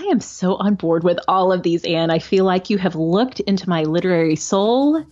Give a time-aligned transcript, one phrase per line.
[0.00, 2.10] I am so on board with all of these, Anne.
[2.10, 5.04] I feel like you have looked into my literary soul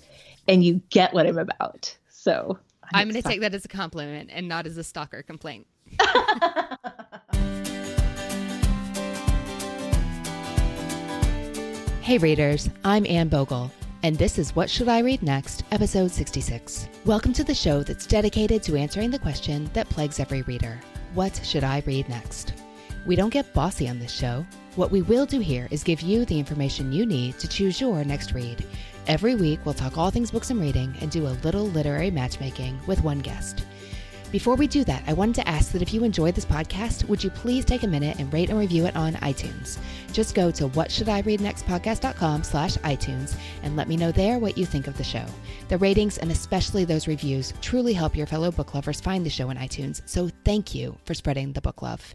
[0.49, 1.95] and you get what I'm about.
[2.08, 5.22] So I'm, I'm going to take that as a compliment and not as a stalker
[5.22, 5.66] complaint.
[12.00, 13.70] hey, readers, I'm Anne Bogel.
[14.02, 16.88] and this is What Should I Read Next, episode 66.
[17.05, 20.80] Welcome to the show that's dedicated to answering the question that plagues every reader
[21.12, 22.55] What should I read next?
[23.06, 24.46] We don't get bossy on this show.
[24.79, 28.05] What we will do here is give you the information you need to choose your
[28.05, 28.65] next read.
[29.09, 32.79] Every week, we'll talk all things books and reading and do a little literary matchmaking
[32.87, 33.65] with one guest.
[34.30, 37.25] Before we do that, I wanted to ask that if you enjoyed this podcast, would
[37.25, 39.79] you please take a minute and rate and review it on iTunes?
[40.12, 44.97] Just go to whatshouldireadnextpodcast.com slash iTunes and let me know there what you think of
[44.97, 45.24] the show.
[45.71, 49.51] The ratings and especially those reviews truly help your fellow book lovers find the show
[49.51, 52.15] in iTunes, so thank you for spreading the book love.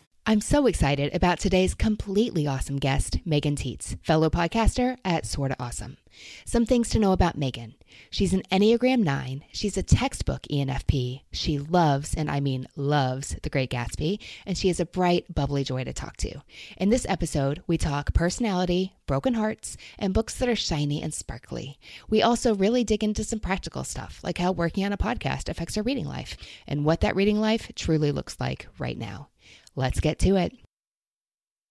[0.23, 5.97] I'm so excited about today's completely awesome guest, Megan Tietz, fellow podcaster at Sorta Awesome.
[6.45, 7.73] Some things to know about Megan.
[8.11, 9.43] She's an Enneagram 9.
[9.51, 11.21] She's a textbook ENFP.
[11.31, 15.63] She loves, and I mean loves, The Great Gatsby, and she is a bright, bubbly
[15.63, 16.43] joy to talk to.
[16.77, 21.79] In this episode, we talk personality, broken hearts, and books that are shiny and sparkly.
[22.11, 25.77] We also really dig into some practical stuff, like how working on a podcast affects
[25.77, 26.37] our reading life,
[26.67, 29.30] and what that reading life truly looks like right now.
[29.75, 30.53] Let's get to it.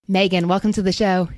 [0.08, 1.28] Megan, welcome to the show.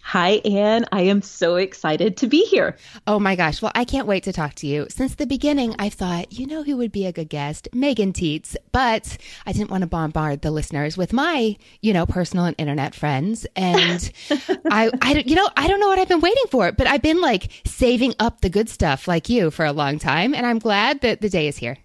[0.00, 0.86] Hi, Anne.
[0.92, 2.76] I am so excited to be here.
[3.08, 3.60] Oh my gosh.
[3.60, 4.86] Well, I can't wait to talk to you.
[4.88, 7.68] Since the beginning, I thought, you know who would be a good guest?
[7.72, 8.54] Megan Tietz.
[8.70, 12.94] But I didn't want to bombard the listeners with my, you know, personal and internet
[12.94, 13.48] friends.
[13.56, 14.08] And
[14.70, 17.20] I, I, you know, I don't know what I've been waiting for, but I've been
[17.20, 20.36] like saving up the good stuff like you for a long time.
[20.36, 21.78] And I'm glad that the day is here.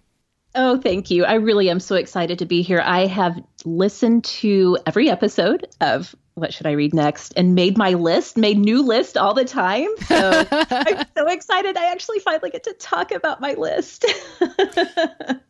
[0.54, 1.24] Oh, thank you.
[1.24, 2.82] I really am so excited to be here.
[2.84, 7.94] I have listened to every episode of What Should I Read Next and made my
[7.94, 9.88] list, made new list all the time.
[10.06, 11.78] So I'm so excited.
[11.78, 14.04] I actually finally get to talk about my list.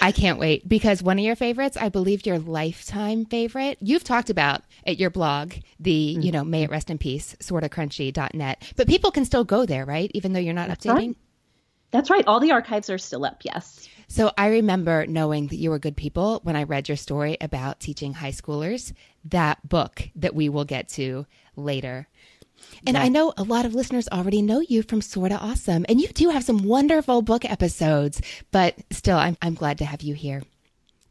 [0.00, 4.30] I can't wait because one of your favorites, I believe your lifetime favorite, you've talked
[4.30, 6.22] about at your blog, the, mm-hmm.
[6.22, 8.72] you know, may it rest in peace, sortacrunchy.net.
[8.76, 10.10] But people can still go there, right?
[10.14, 10.96] Even though you're not That's updating?
[10.96, 11.16] Right.
[11.90, 12.24] That's right.
[12.26, 13.88] All the archives are still up, yes.
[14.12, 17.80] So I remember knowing that you were good people when I read your story about
[17.80, 18.92] teaching high schoolers
[19.24, 21.24] that book that we will get to
[21.56, 22.08] later.
[22.86, 23.04] And yeah.
[23.04, 26.28] I know a lot of listeners already know you from Sorta Awesome, and you do
[26.28, 28.20] have some wonderful book episodes,
[28.50, 30.42] but still, I'm, I'm glad to have you here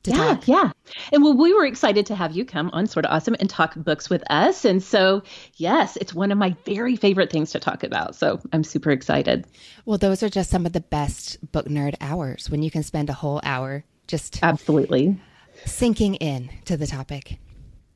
[0.10, 0.48] yeah, talk.
[0.48, 0.72] Yeah.
[1.12, 4.10] And well, we were excited to have you come on Sorta Awesome and talk books
[4.10, 4.66] with us.
[4.66, 5.22] And so,
[5.56, 8.16] yes, it's one of my very favorite things to talk about.
[8.16, 9.46] So I'm super excited.
[9.86, 13.10] Well, those are just some of the best book nerd hours when you can spend
[13.10, 15.20] a whole hour just absolutely
[15.66, 17.38] sinking in to the topic.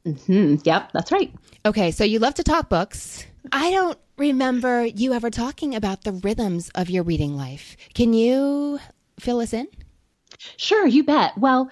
[0.05, 0.57] Mm-hmm.
[0.63, 1.33] Yep, that's right.
[1.65, 3.25] Okay, so you love to talk books.
[3.51, 7.75] I don't remember you ever talking about the rhythms of your reading life.
[7.93, 8.79] Can you
[9.19, 9.67] fill us in?
[10.57, 11.37] Sure, you bet.
[11.37, 11.69] Well,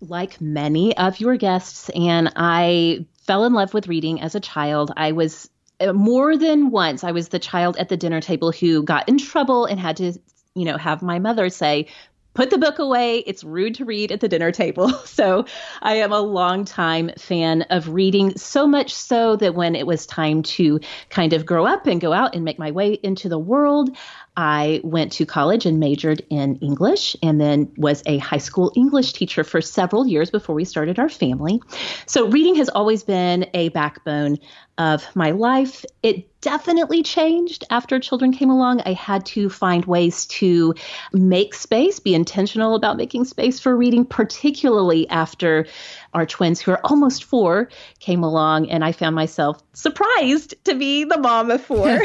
[0.00, 4.92] like many of your guests, and I fell in love with reading as a child.
[4.96, 5.50] I was
[5.80, 9.18] uh, more than once, I was the child at the dinner table who got in
[9.18, 10.12] trouble and had to,
[10.54, 11.86] you know, have my mother say,
[12.34, 13.18] put the book away.
[13.18, 14.92] It's rude to read at the dinner table.
[15.20, 15.44] So
[15.82, 20.06] I am a long time fan of reading, so much so that when it was
[20.06, 20.80] time to
[21.10, 23.94] kind of grow up and go out and make my way into the world,
[24.36, 29.12] I went to college and majored in English and then was a high school English
[29.12, 31.60] teacher for several years before we started our family.
[32.06, 34.38] So, reading has always been a backbone
[34.78, 35.84] of my life.
[36.02, 38.80] It definitely changed after children came along.
[38.86, 40.74] I had to find ways to
[41.12, 45.66] make space, be intentional about making space for reading, particularly after
[46.14, 47.68] our twins, who are almost four,
[47.98, 52.00] came along, and I found myself surprised to be the mom of four.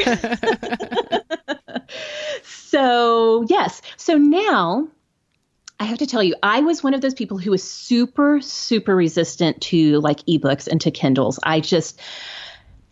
[2.42, 3.82] so, yes.
[3.96, 4.88] So now
[5.78, 8.96] I have to tell you, I was one of those people who was super, super
[8.96, 11.38] resistant to like ebooks and to Kindles.
[11.42, 12.00] I just,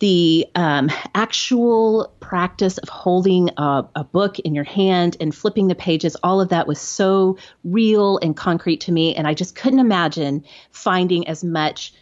[0.01, 5.75] the um, actual practice of holding a, a, book in your hand and flipping the
[5.75, 9.15] pages, all of that was so real and concrete to me.
[9.15, 11.93] And I just couldn't imagine finding as much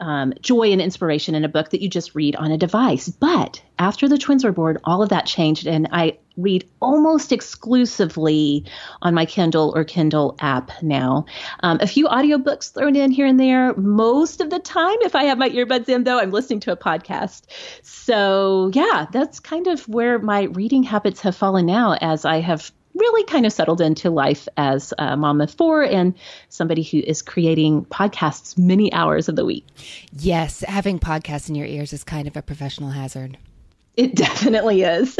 [0.00, 3.08] um, joy and inspiration in a book that you just read on a device.
[3.08, 8.64] But after the twins were born, all of that changed, and I read almost exclusively
[9.02, 11.26] on my Kindle or Kindle app now.
[11.62, 13.74] Um, a few audiobooks thrown in here and there.
[13.74, 16.76] Most of the time, if I have my earbuds in, though, I'm listening to a
[16.76, 17.42] podcast.
[17.82, 22.72] So, yeah, that's kind of where my reading habits have fallen now as I have
[23.00, 26.14] really kind of settled into life as a mom of four and
[26.48, 29.66] somebody who is creating podcasts many hours of the week.
[30.12, 33.38] Yes, having podcasts in your ears is kind of a professional hazard.
[33.96, 35.18] It definitely is.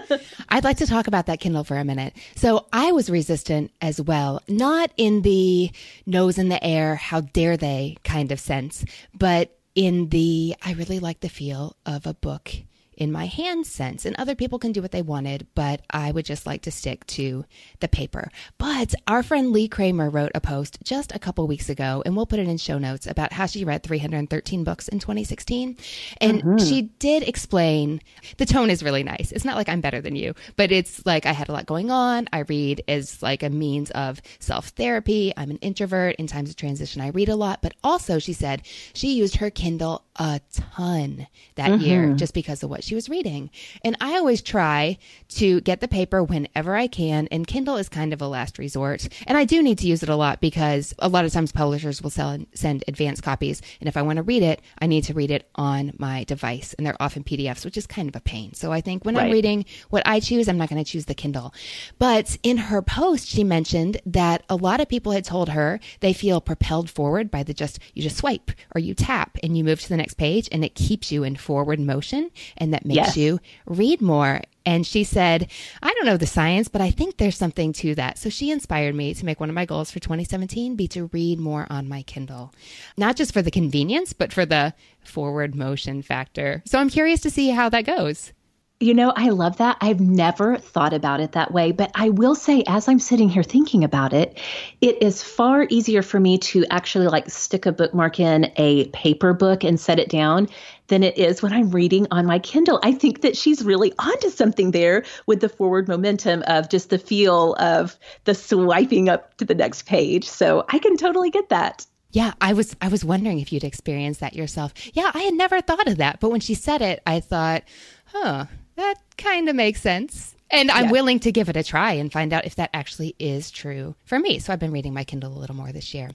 [0.48, 2.14] I'd like to talk about that Kindle for a minute.
[2.36, 5.70] So I was resistant as well, not in the
[6.06, 8.84] nose in the air, how dare they kind of sense,
[9.14, 12.54] but in the I really like the feel of a book
[12.96, 14.04] in my hand sense.
[14.04, 17.06] And other people can do what they wanted, but I would just like to stick
[17.08, 17.44] to
[17.80, 18.30] the paper.
[18.58, 22.26] But our friend Leigh Kramer wrote a post just a couple weeks ago, and we'll
[22.26, 25.76] put it in show notes about how she read 313 books in 2016.
[26.20, 26.58] And mm-hmm.
[26.58, 28.00] she did explain
[28.38, 29.32] the tone is really nice.
[29.32, 31.90] It's not like I'm better than you, but it's like I had a lot going
[31.90, 32.28] on.
[32.32, 35.32] I read as like a means of self therapy.
[35.36, 36.16] I'm an introvert.
[36.16, 37.60] In times of transition, I read a lot.
[37.62, 38.62] But also, she said
[38.94, 41.84] she used her Kindle a ton that mm-hmm.
[41.84, 43.50] year just because of what she was reading.
[43.84, 44.98] And I always try
[45.30, 49.08] to get the paper whenever I can, and Kindle is kind of a last resort.
[49.26, 52.02] And I do need to use it a lot because a lot of times publishers
[52.02, 53.62] will sell, send advanced copies.
[53.80, 56.74] And if I want to read it, I need to read it on my device,
[56.74, 58.54] and they're often PDFs, which is kind of a pain.
[58.54, 59.24] So I think when right.
[59.24, 61.52] I'm reading what I choose, I'm not going to choose the Kindle.
[61.98, 66.12] But in her post, she mentioned that a lot of people had told her they
[66.12, 69.80] feel propelled forward by the just, you just swipe or you tap and you move
[69.80, 73.16] to the next page and it keeps you in forward motion and that makes yes.
[73.16, 74.42] you read more.
[74.64, 75.48] And she said,
[75.80, 78.18] I don't know the science, but I think there's something to that.
[78.18, 81.38] So she inspired me to make one of my goals for 2017 be to read
[81.38, 82.52] more on my Kindle,
[82.96, 84.74] not just for the convenience, but for the
[85.04, 86.62] forward motion factor.
[86.66, 88.32] So I'm curious to see how that goes.
[88.78, 89.78] You know, I love that.
[89.80, 93.42] I've never thought about it that way, but I will say, as I'm sitting here
[93.42, 94.38] thinking about it,
[94.82, 99.32] it is far easier for me to actually like stick a bookmark in a paper
[99.32, 100.50] book and set it down
[100.88, 102.78] than it is when I'm reading on my Kindle.
[102.82, 106.98] I think that she's really onto something there with the forward momentum of just the
[106.98, 110.28] feel of the swiping up to the next page.
[110.28, 111.86] So I can totally get that.
[112.10, 114.74] Yeah, I was I was wondering if you'd experienced that yourself.
[114.92, 117.62] Yeah, I had never thought of that, but when she said it, I thought,
[118.06, 118.46] "Huh,
[118.76, 120.34] that kind of makes sense.
[120.50, 120.92] And I'm yeah.
[120.92, 124.18] willing to give it a try and find out if that actually is true for
[124.18, 124.38] me.
[124.38, 126.10] So I've been reading my Kindle a little more this year.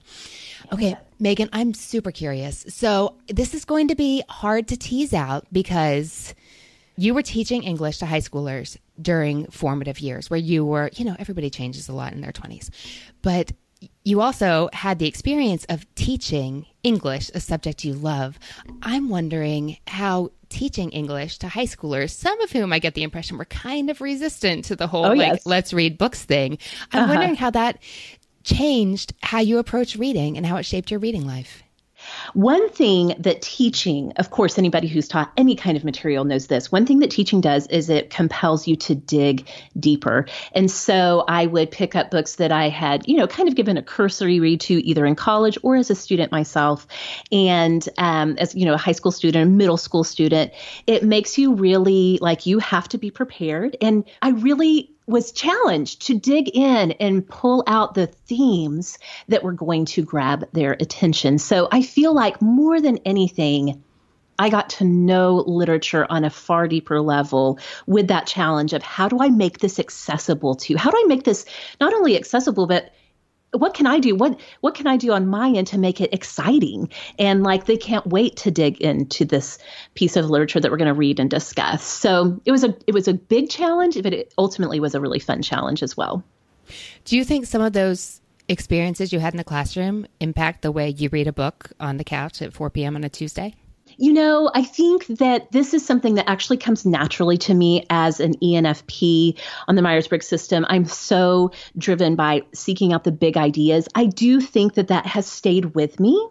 [0.72, 2.64] Okay, Megan, I'm super curious.
[2.68, 6.34] So this is going to be hard to tease out because
[6.96, 11.16] you were teaching English to high schoolers during formative years where you were, you know,
[11.18, 12.70] everybody changes a lot in their 20s.
[13.20, 13.52] But
[14.04, 18.38] you also had the experience of teaching English, a subject you love.
[18.82, 23.38] I'm wondering how teaching English to high schoolers, some of whom I get the impression
[23.38, 25.46] were kind of resistant to the whole oh, like yes.
[25.46, 26.58] let's read books thing.
[26.92, 27.12] I'm uh-huh.
[27.14, 27.78] wondering how that
[28.44, 31.62] changed how you approach reading and how it shaped your reading life.
[32.34, 36.72] One thing that teaching, of course, anybody who's taught any kind of material knows this.
[36.72, 40.26] One thing that teaching does is it compels you to dig deeper.
[40.52, 43.76] And so I would pick up books that I had, you know, kind of given
[43.76, 46.86] a cursory read to either in college or as a student myself.
[47.30, 50.52] And um, as, you know, a high school student, a middle school student,
[50.86, 53.76] it makes you really like you have to be prepared.
[53.80, 59.52] And I really was challenged to dig in and pull out the themes that were
[59.52, 61.38] going to grab their attention.
[61.38, 63.84] So I feel like more than anything,
[64.38, 69.08] I got to know literature on a far deeper level with that challenge of how
[69.08, 70.76] do I make this accessible to?
[70.76, 71.44] How do I make this
[71.80, 72.92] not only accessible, but
[73.52, 74.14] what can I do?
[74.14, 76.90] What what can I do on my end to make it exciting?
[77.18, 79.58] And like they can't wait to dig into this
[79.94, 81.82] piece of literature that we're going to read and discuss.
[81.84, 85.18] So it was a it was a big challenge, but it ultimately was a really
[85.18, 86.24] fun challenge as well.
[87.04, 90.88] Do you think some of those experiences you had in the classroom impact the way
[90.88, 92.96] you read a book on the couch at 4 p.m.
[92.96, 93.54] on a Tuesday?
[93.96, 98.20] You know, I think that this is something that actually comes naturally to me as
[98.20, 100.64] an ENFP on the Myers Briggs system.
[100.68, 103.88] I'm so driven by seeking out the big ideas.
[103.94, 106.28] I do think that that has stayed with me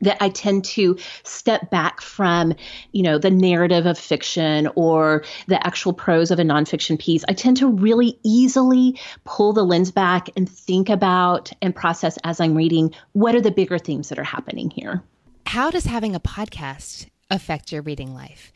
[0.00, 2.54] that I tend to step back from,
[2.92, 7.24] you know, the narrative of fiction or the actual prose of a nonfiction piece.
[7.28, 12.40] I tend to really easily pull the lens back and think about and process as
[12.40, 15.02] I'm reading what are the bigger themes that are happening here.
[15.46, 18.52] How does having a podcast affect your reading life?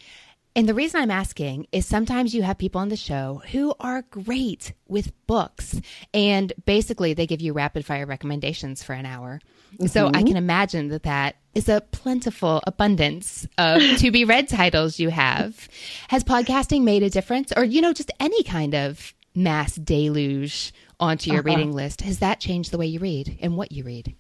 [0.57, 4.03] And the reason I'm asking is sometimes you have people on the show who are
[4.03, 5.81] great with books
[6.13, 9.41] and basically they give you rapid fire recommendations for an hour.
[9.75, 9.87] Mm-hmm.
[9.87, 10.27] So I mm-hmm.
[10.27, 15.69] can imagine that that is a plentiful abundance of to be read titles you have.
[16.09, 21.31] Has podcasting made a difference or you know just any kind of mass deluge onto
[21.31, 21.51] your uh-huh.
[21.51, 22.01] reading list?
[22.01, 24.17] Has that changed the way you read and what you read?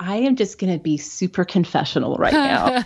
[0.00, 2.82] I am just going to be super confessional right now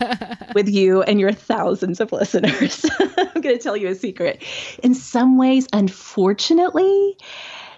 [0.54, 2.84] with you and your thousands of listeners.
[3.16, 4.42] I'm going to tell you a secret.
[4.82, 7.16] In some ways, unfortunately,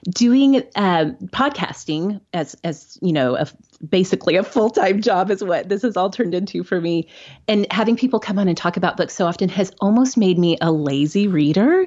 [0.09, 3.47] doing uh, podcasting as as you know a,
[3.89, 7.09] basically a full-time job is what this has all turned into for me
[7.49, 10.57] and having people come on and talk about books so often has almost made me
[10.61, 11.87] a lazy reader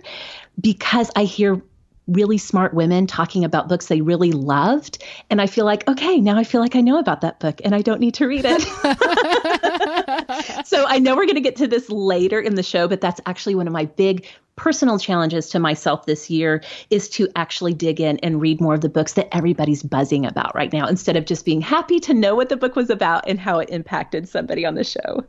[0.60, 1.62] because i hear
[2.10, 5.04] really smart women talking about books they really loved.
[5.30, 7.74] And I feel like, okay, now I feel like I know about that book and
[7.74, 8.62] I don't need to read it.
[10.66, 13.22] so I know we're going to get to this later in the show, but that's
[13.26, 18.02] actually one of my big personal challenges to myself this year is to actually dig
[18.02, 21.26] in and read more of the books that everybody's buzzing about right now instead of
[21.26, 24.66] just being happy to know what the book was about and how it impacted somebody
[24.66, 25.24] on the show.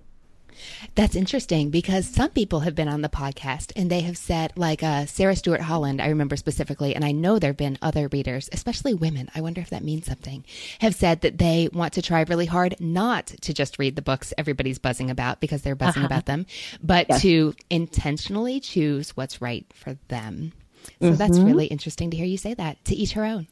[0.95, 4.83] That's interesting because some people have been on the podcast and they have said, like
[4.83, 8.49] uh, Sarah Stewart Holland, I remember specifically, and I know there have been other readers,
[8.53, 9.29] especially women.
[9.35, 10.45] I wonder if that means something,
[10.81, 14.33] have said that they want to try really hard not to just read the books
[14.37, 16.07] everybody's buzzing about because they're buzzing uh-huh.
[16.07, 16.47] about them,
[16.83, 17.23] but yes.
[17.23, 20.53] to intentionally choose what's right for them.
[21.01, 21.17] So mm-hmm.
[21.17, 22.85] that's really interesting to hear you say that.
[22.87, 23.47] To each her own.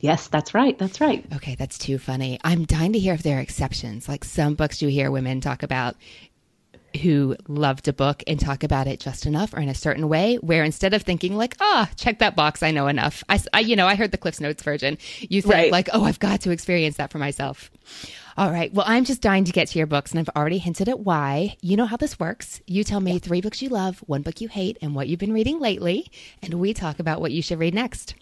[0.00, 0.76] Yes, that's right.
[0.76, 1.24] That's right.
[1.32, 2.40] Okay, that's too funny.
[2.42, 4.08] I'm dying to hear if there are exceptions.
[4.08, 5.94] Like some books you hear women talk about
[6.96, 10.36] who loved a book and talk about it just enough or in a certain way
[10.36, 13.24] where instead of thinking like ah oh, check that box i know enough.
[13.28, 14.98] I, I, you know i heard the cliffs notes version.
[15.20, 15.72] You think right.
[15.72, 17.70] like oh i've got to experience that for myself.
[18.36, 18.72] All right.
[18.72, 21.56] Well i'm just dying to get to your books and i've already hinted at why.
[21.60, 22.60] You know how this works.
[22.66, 25.32] You tell me three books you love one book you hate and what you've been
[25.32, 26.10] reading lately
[26.42, 28.14] and we talk about what you should read next.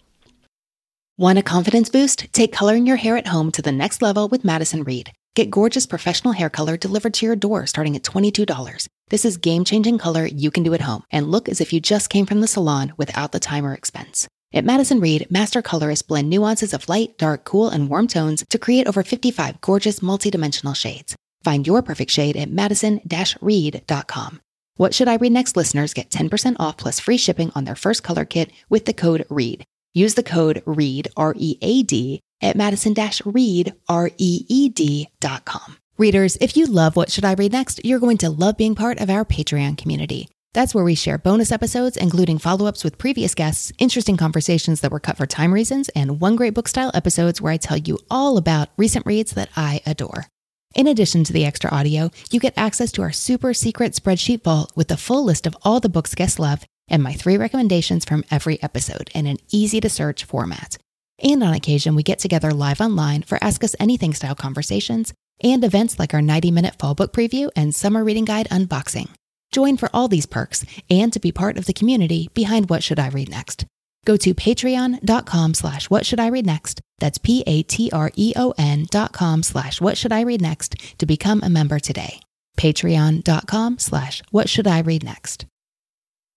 [1.17, 2.31] Want a confidence boost?
[2.33, 5.85] Take coloring your hair at home to the next level with madison reed Get gorgeous
[5.85, 8.89] professional hair color delivered to your door starting at $22.
[9.07, 11.79] This is game changing color you can do at home and look as if you
[11.79, 14.27] just came from the salon without the time or expense.
[14.53, 18.59] At Madison Reed, master colorists blend nuances of light, dark, cool, and warm tones to
[18.59, 21.15] create over 55 gorgeous multidimensional shades.
[21.45, 24.41] Find your perfect shade at madison-reed.com.
[24.75, 28.03] What Should I Read Next listeners get 10% off plus free shipping on their first
[28.03, 29.63] color kit with the code READ.
[29.93, 35.77] Use the code READ, R E A D, at madison-reed, R-E-E-D.com.
[35.97, 38.99] Readers, if you love What Should I Read Next, you're going to love being part
[38.99, 40.29] of our Patreon community.
[40.53, 44.91] That's where we share bonus episodes, including follow ups with previous guests, interesting conversations that
[44.91, 47.99] were cut for time reasons, and one great book style episodes where I tell you
[48.09, 50.25] all about recent reads that I adore.
[50.73, 54.71] In addition to the extra audio, you get access to our super secret spreadsheet vault
[54.75, 58.25] with the full list of all the books guests love and my three recommendations from
[58.31, 60.77] every episode in an easy to search format.
[61.21, 65.13] And on occasion, we get together live online for Ask Us Anything style conversations
[65.43, 69.09] and events like our 90 minute fall book preview and summer reading guide unboxing.
[69.51, 72.99] Join for all these perks and to be part of the community behind What Should
[72.99, 73.65] I Read Next.
[74.05, 76.81] Go to patreon.com slash what should I read next.
[76.99, 82.19] That's P-A-T-R-E-O-N dot com slash what should I read next to become a member today.
[82.57, 85.45] Patreon.com slash what should I read next.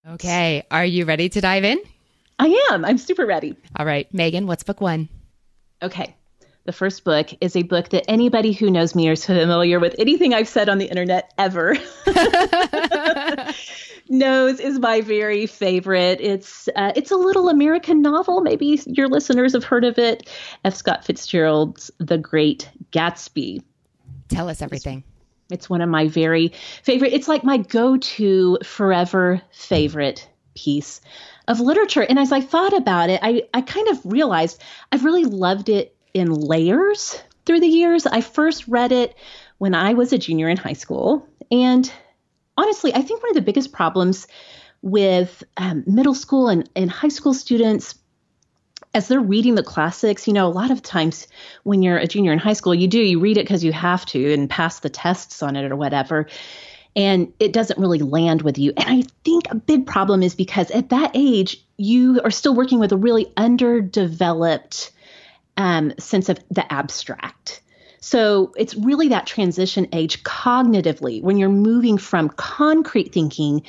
[0.06, 1.78] Okay, are you ready to dive in?
[2.38, 2.84] I am.
[2.84, 3.56] I'm super ready.
[3.76, 5.08] All right, Megan, what's book one?
[5.82, 6.16] Okay.
[6.64, 9.94] The first book is a book that anybody who knows me or is familiar with
[9.98, 11.76] anything I've said on the internet ever
[14.08, 16.22] knows is my very favorite.
[16.22, 18.40] It's uh, it's a little American novel.
[18.40, 20.30] Maybe your listeners have heard of it.
[20.64, 20.74] F.
[20.74, 23.62] Scott Fitzgerald's The Great Gatsby.
[24.28, 25.04] Tell us everything.
[25.50, 27.12] It's one of my very favorite.
[27.12, 31.02] It's like my go-to forever favorite piece
[31.48, 32.02] of literature.
[32.02, 35.96] And as I thought about it, I, I kind of realized I've really loved it
[36.12, 38.06] in layers through the years.
[38.06, 39.14] I first read it
[39.58, 41.28] when I was a junior in high school.
[41.50, 41.90] And
[42.56, 44.26] honestly, I think one of the biggest problems
[44.82, 47.94] with um, middle school and, and high school students
[48.92, 51.26] as they're reading the classics, you know, a lot of times
[51.64, 54.06] when you're a junior in high school, you do, you read it because you have
[54.06, 56.28] to and pass the tests on it or whatever.
[56.96, 58.72] And it doesn't really land with you.
[58.76, 62.78] And I think a big problem is because at that age, you are still working
[62.78, 64.92] with a really underdeveloped
[65.56, 67.60] um, sense of the abstract.
[68.00, 73.62] So it's really that transition age cognitively when you're moving from concrete thinking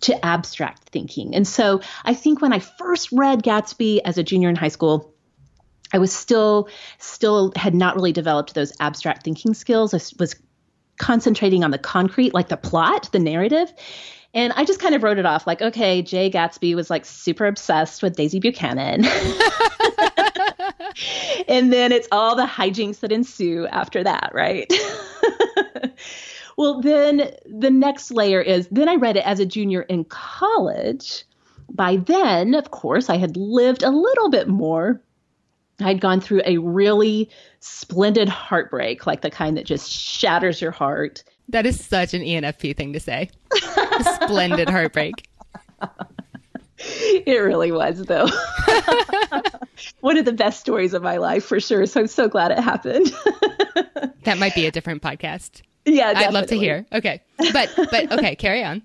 [0.00, 1.34] to abstract thinking.
[1.34, 5.12] And so I think when I first read Gatsby as a junior in high school,
[5.92, 9.92] I was still still had not really developed those abstract thinking skills.
[9.94, 10.36] I was
[10.98, 13.72] concentrating on the concrete, like the plot, the narrative.
[14.34, 17.46] And I just kind of wrote it off like, okay, Jay Gatsby was like super
[17.46, 19.04] obsessed with Daisy Buchanan.
[21.48, 24.72] and then it's all the hijinks that ensue after that, right?
[26.56, 31.24] Well, then the next layer is then I read it as a junior in college.
[31.70, 35.00] By then, of course, I had lived a little bit more.
[35.80, 37.28] I'd gone through a really
[37.60, 41.24] splendid heartbreak, like the kind that just shatters your heart.
[41.48, 43.30] That is such an ENFP thing to say.
[44.22, 45.28] splendid heartbreak.
[46.84, 48.26] It really was, though.
[50.00, 51.86] One of the best stories of my life, for sure.
[51.86, 53.06] So I'm so glad it happened.
[54.24, 55.62] that might be a different podcast.
[55.84, 56.26] Yeah, definitely.
[56.26, 56.86] I'd love to hear.
[56.92, 57.22] Okay.
[57.52, 58.82] But but okay, carry on.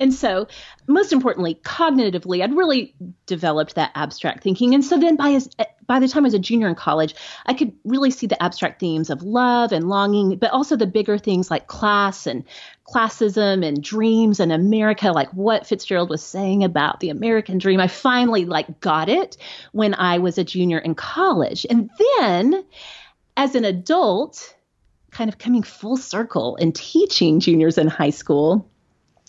[0.00, 0.46] And so,
[0.86, 2.94] most importantly, cognitively, I'd really
[3.26, 4.74] developed that abstract thinking.
[4.74, 5.48] And so then by as,
[5.86, 7.14] by the time I was a junior in college,
[7.46, 11.18] I could really see the abstract themes of love and longing, but also the bigger
[11.18, 12.44] things like class and
[12.86, 17.80] classism and dreams and America, like what Fitzgerald was saying about the American dream.
[17.80, 19.36] I finally like got it
[19.72, 21.66] when I was a junior in college.
[21.68, 22.64] And then
[23.36, 24.54] as an adult,
[25.10, 28.68] kind of coming full circle and teaching juniors in high school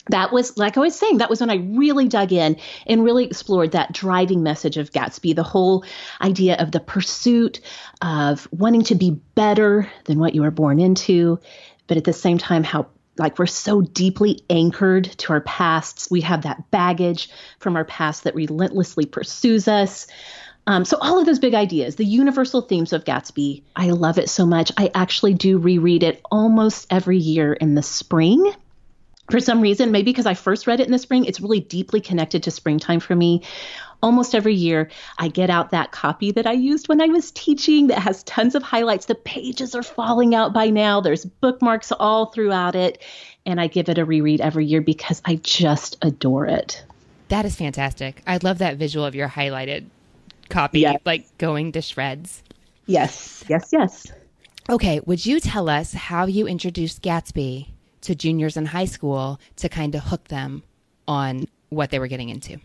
[0.10, 3.26] that was like I was saying, that was when I really dug in and really
[3.26, 5.84] explored that driving message of Gatsby, the whole
[6.22, 7.62] idea of the pursuit
[8.02, 11.40] of wanting to be better than what you were born into,
[11.88, 12.88] but at the same time, how
[13.18, 16.10] like we're so deeply anchored to our pasts.
[16.10, 20.08] We have that baggage from our past that relentlessly pursues us.
[20.68, 24.30] Um, so all of those big ideas, the universal themes of Gatsby, I love it
[24.30, 24.72] so much.
[24.78, 28.54] I actually do reread it almost every year in the spring.
[29.30, 32.02] For some reason, maybe because I first read it in the spring, it's really deeply
[32.02, 33.44] connected to springtime for me.
[34.02, 37.88] Almost every year, I get out that copy that I used when I was teaching
[37.88, 39.08] that has tons of highlights.
[39.08, 41.02] The pages are falling out by now.
[41.02, 43.04] There's bookmarks all throughout it.
[43.46, 46.84] And I give it a reread every year because I just adore it.
[47.28, 48.22] That is fantastic.
[48.26, 49.86] I love that visual of your highlighted
[50.50, 51.00] copy yes.
[51.06, 52.42] like going to shreds.
[52.86, 54.08] Yes, yes, yes.
[54.70, 57.68] Okay, would you tell us how you introduced Gatsby
[58.10, 60.64] to juniors in high school to kind of hook them
[61.08, 62.58] on what they were getting into?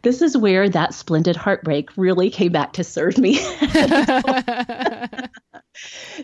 [0.00, 3.34] This is where that splendid heartbreak really came back to serve me.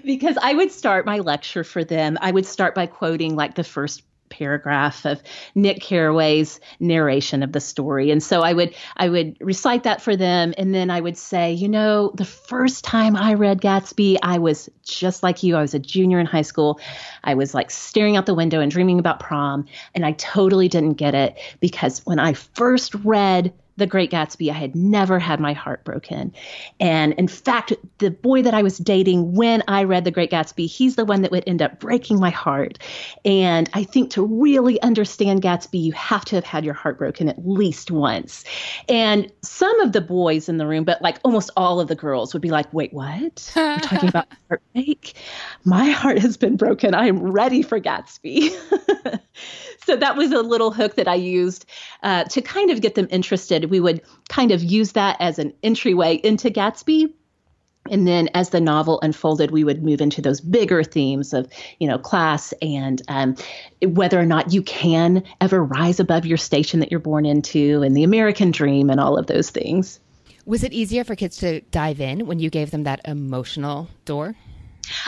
[0.07, 2.17] because I would start my lecture for them.
[2.23, 5.23] I would start by quoting like the first paragraph of
[5.55, 8.11] Nick Carraway's narration of the story.
[8.11, 11.53] And so I would I would recite that for them and then I would say,
[11.53, 15.57] you know, the first time I read Gatsby, I was just like you.
[15.57, 16.81] I was a junior in high school.
[17.25, 20.95] I was like staring out the window and dreaming about prom and I totally didn't
[20.95, 25.53] get it because when I first read the Great Gatsby, I had never had my
[25.53, 26.35] heart broken.
[26.81, 30.69] And in fact, the boy that I was dating when I read The Great Gatsby,
[30.69, 32.79] he's the one that would end up breaking my heart.
[33.25, 37.29] And I think to really understand Gatsby, you have to have had your heart broken
[37.29, 38.45] at least once.
[38.89, 42.33] And some of the boys in the room, but like almost all of the girls
[42.33, 43.53] would be like, wait, what?
[43.55, 45.15] You're talking about heartbreak?
[45.65, 46.95] My heart has been broken.
[46.95, 48.51] I am ready for Gatsby.
[49.85, 51.67] so that was a little hook that I used
[52.03, 53.71] uh, to kind of get them interested.
[53.71, 57.13] We would kind of use that as an entryway into Gatsby.
[57.91, 61.89] And then as the novel unfolded, we would move into those bigger themes of, you
[61.89, 63.35] know, class and um,
[63.83, 67.97] whether or not you can ever rise above your station that you're born into and
[67.97, 70.01] the American dream and all of those things.
[70.45, 74.35] Was it easier for kids to dive in when you gave them that emotional door?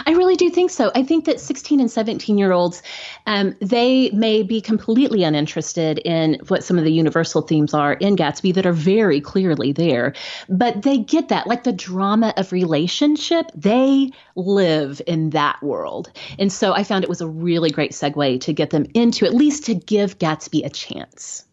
[0.06, 0.90] I really do think so.
[0.94, 2.82] I think that 16 and 17 year olds,
[3.26, 8.16] um, they may be completely uninterested in what some of the universal themes are in
[8.16, 10.14] Gatsby that are very clearly there,
[10.48, 16.10] but they get that, like the drama of relationship, they live in that world.
[16.38, 19.34] And so I found it was a really great segue to get them into, at
[19.34, 21.44] least to give Gatsby a chance.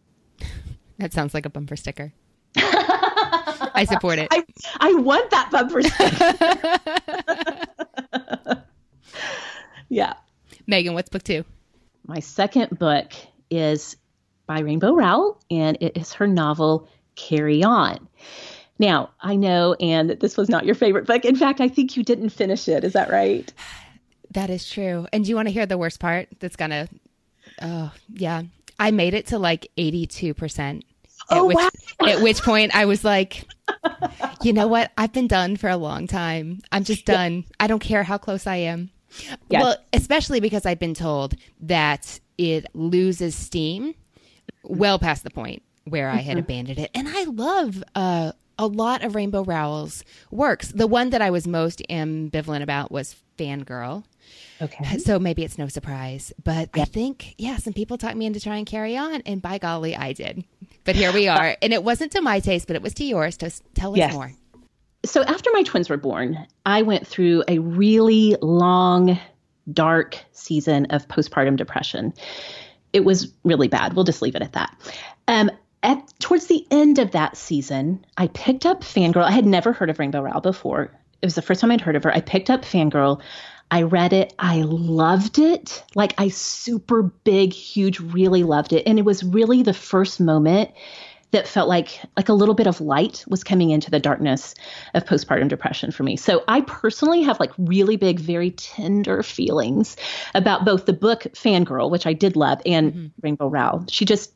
[1.00, 2.12] That sounds like a bumper sticker.
[2.56, 4.28] I support it.
[4.32, 4.44] I,
[4.80, 7.64] I want that bumper sticker.
[9.90, 10.14] yeah.
[10.66, 11.46] Megan, what's book two?
[12.06, 13.12] My second book
[13.50, 13.98] is
[14.46, 18.08] by Rainbow Rowell, and it is her novel Carry On.
[18.80, 21.26] Now, I know, Anne, that this was not your favorite book.
[21.26, 22.84] In fact, I think you didn't finish it.
[22.84, 23.52] Is that right?
[24.32, 25.08] That is true.
[25.14, 26.28] And do you want to hear the worst part?
[26.42, 26.90] That's gonna,
[27.62, 28.44] oh yeah,
[28.78, 30.84] I made it to like eighty-two percent.
[31.30, 31.70] At Oh, which, wow.
[32.08, 33.46] At which point I was like,
[34.44, 34.92] you know what?
[34.98, 36.60] I've been done for a long time.
[36.72, 37.46] I'm just done.
[37.60, 38.90] I don't care how close I am.
[39.50, 39.62] Yes.
[39.64, 43.94] Well, especially because I've been told that it loses steam
[44.64, 46.28] well past the point where I Mm-hmm.
[46.30, 46.92] had abandoned it.
[46.94, 50.70] And I love uh, a lot of Rainbow Rowell's works.
[50.72, 54.04] The one that I was most ambivalent about was Fangirl.
[54.62, 54.98] Okay.
[54.98, 56.34] So maybe it's no surprise.
[56.44, 59.96] But I think, yeah, some people talked me into trying carry on, and by golly,
[59.96, 60.44] I did.
[60.84, 61.56] But here we are.
[61.62, 63.38] and it wasn't to my taste, but it was to yours.
[63.38, 64.14] To tell us Yes.
[64.14, 64.32] more.
[65.06, 69.20] So after my twins were born, I went through a really long,
[69.72, 72.14] dark season of postpartum depression.
[72.94, 73.94] It was really bad.
[73.94, 74.76] We'll just leave it at that.
[75.28, 75.52] Um,
[75.84, 79.24] at towards the end of that season, I picked up Fangirl.
[79.24, 80.92] I had never heard of Rainbow Rowell before.
[81.22, 82.14] It was the first time I'd heard of her.
[82.14, 83.22] I picked up Fangirl.
[83.70, 84.34] I read it.
[84.40, 85.84] I loved it.
[85.96, 88.88] Like I super big, huge, really loved it.
[88.88, 90.72] And it was really the first moment
[91.32, 94.56] that felt like like a little bit of light was coming into the darkness
[94.94, 96.16] of postpartum depression for me.
[96.16, 99.98] So I personally have like really big, very tender feelings
[100.34, 103.08] about both the book Fangirl, which I did love, and mm-hmm.
[103.22, 103.86] Rainbow Rowell.
[103.90, 104.32] She just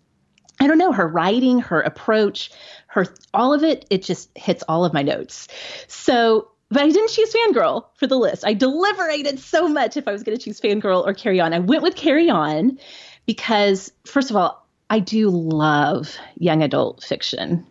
[0.59, 2.51] I don't know, her writing, her approach,
[2.87, 5.47] her all of it, it just hits all of my notes.
[5.87, 8.45] So but I didn't choose Fangirl for the list.
[8.45, 11.53] I deliberated so much if I was going to choose Fangirl or Carry On.
[11.53, 12.79] I went with Carry On
[13.25, 17.65] because, first of all, I do love young adult fiction.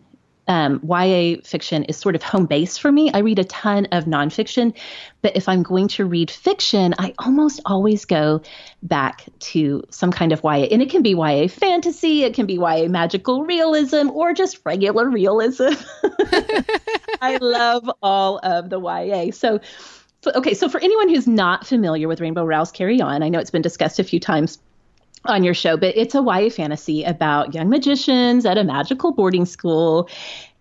[0.51, 3.09] Um, YA fiction is sort of home base for me.
[3.13, 4.75] I read a ton of nonfiction,
[5.21, 8.41] but if I'm going to read fiction, I almost always go
[8.83, 10.67] back to some kind of YA.
[10.69, 15.09] And it can be YA fantasy, it can be YA magical realism, or just regular
[15.09, 15.69] realism.
[17.21, 19.31] I love all of the YA.
[19.31, 23.29] So, f- okay, so for anyone who's not familiar with Rainbow Rowell's Carry On, I
[23.29, 24.59] know it's been discussed a few times
[25.25, 29.45] on your show, but it's a YA fantasy about young magicians at a magical boarding
[29.45, 30.09] school.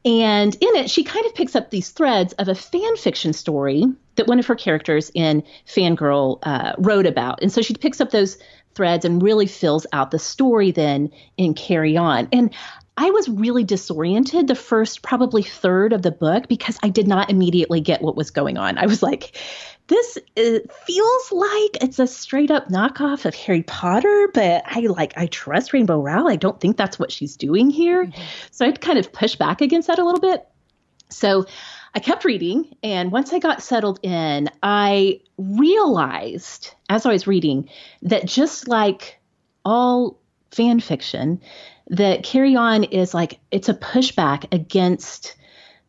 [0.04, 3.84] And in it, she kind of picks up these threads of a fan fiction story
[4.16, 7.42] that one of her characters in Fangirl uh, wrote about.
[7.42, 8.38] And so she picks up those
[8.74, 12.28] threads and really fills out the story then in Carry On.
[12.32, 12.54] And
[12.96, 17.30] I was really disoriented the first probably third of the book because I did not
[17.30, 18.78] immediately get what was going on.
[18.78, 19.36] I was like,
[19.90, 25.12] this uh, feels like it's a straight up knockoff of Harry Potter, but I like
[25.16, 26.28] I trust Rainbow Rowell.
[26.28, 28.10] I don't think that's what she's doing here.
[28.52, 30.46] So I'd kind of push back against that a little bit.
[31.08, 31.44] So
[31.92, 37.68] I kept reading, and once I got settled in, I realized as I was reading
[38.02, 39.18] that just like
[39.64, 40.20] all
[40.52, 41.40] fan fiction,
[41.88, 45.34] that Carry On is like it's a pushback against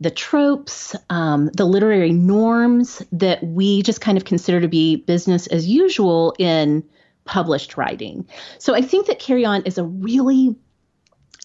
[0.01, 5.45] the tropes, um, the literary norms that we just kind of consider to be business
[5.47, 6.83] as usual in
[7.23, 8.27] published writing.
[8.57, 10.55] So I think that Carry On is a really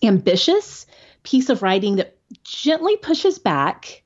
[0.02, 0.86] ambitious
[1.22, 4.02] piece of writing that gently pushes back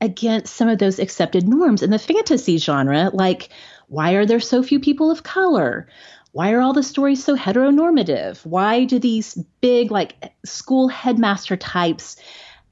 [0.00, 3.48] against some of those accepted norms in the fantasy genre, like
[3.88, 5.88] why are there so few people of color?
[6.30, 8.46] Why are all the stories so heteronormative?
[8.46, 12.16] Why do these big, like, school headmaster types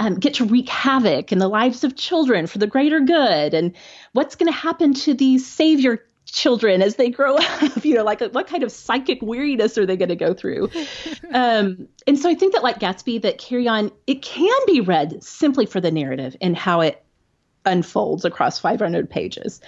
[0.01, 3.55] um, get to wreak havoc in the lives of children for the greater good?
[3.55, 3.75] And
[4.13, 7.85] what's going to happen to these savior children as they grow up?
[7.85, 10.71] You know, like, what kind of psychic weariness are they going to go through?
[11.33, 15.23] um, and so I think that, like Gatsby, that Carry On, it can be read
[15.23, 17.05] simply for the narrative and how it
[17.65, 19.61] unfolds across 500 pages.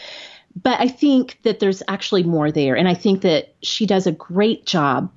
[0.60, 2.76] But I think that there's actually more there.
[2.76, 5.12] And I think that she does a great job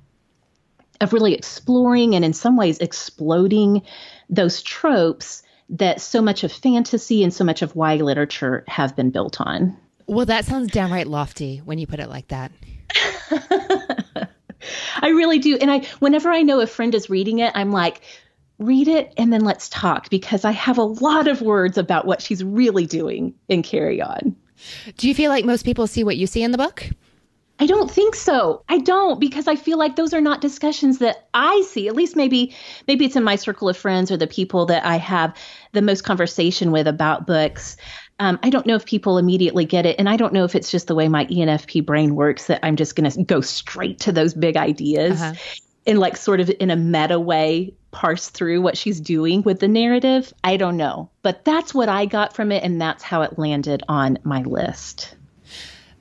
[1.00, 3.82] of really exploring and, in some ways, exploding
[4.28, 9.10] those tropes that so much of fantasy and so much of YA literature have been
[9.10, 9.76] built on.
[10.06, 12.52] Well, that sounds downright lofty when you put it like that.
[15.00, 15.56] I really do.
[15.56, 18.02] And I whenever I know a friend is reading it, I'm like,
[18.58, 22.22] read it and then let's talk because I have a lot of words about what
[22.22, 24.36] she's really doing in Carry On.
[24.96, 26.88] Do you feel like most people see what you see in the book?
[27.60, 28.62] I don't think so.
[28.68, 31.86] I don't because I feel like those are not discussions that I see.
[31.86, 32.54] At least maybe
[32.88, 35.36] maybe it's in my circle of friends or the people that I have
[35.72, 37.76] the most conversation with about books.
[38.18, 40.70] Um, I don't know if people immediately get it, and I don't know if it's
[40.70, 44.12] just the way my ENFP brain works that I'm just going to go straight to
[44.12, 45.34] those big ideas Uh-huh.
[45.86, 49.68] and like sort of in a meta way parse through what she's doing with the
[49.68, 50.32] narrative.
[50.44, 51.10] I don't know.
[51.22, 55.14] But that's what I got from it, and that's how it landed on my list.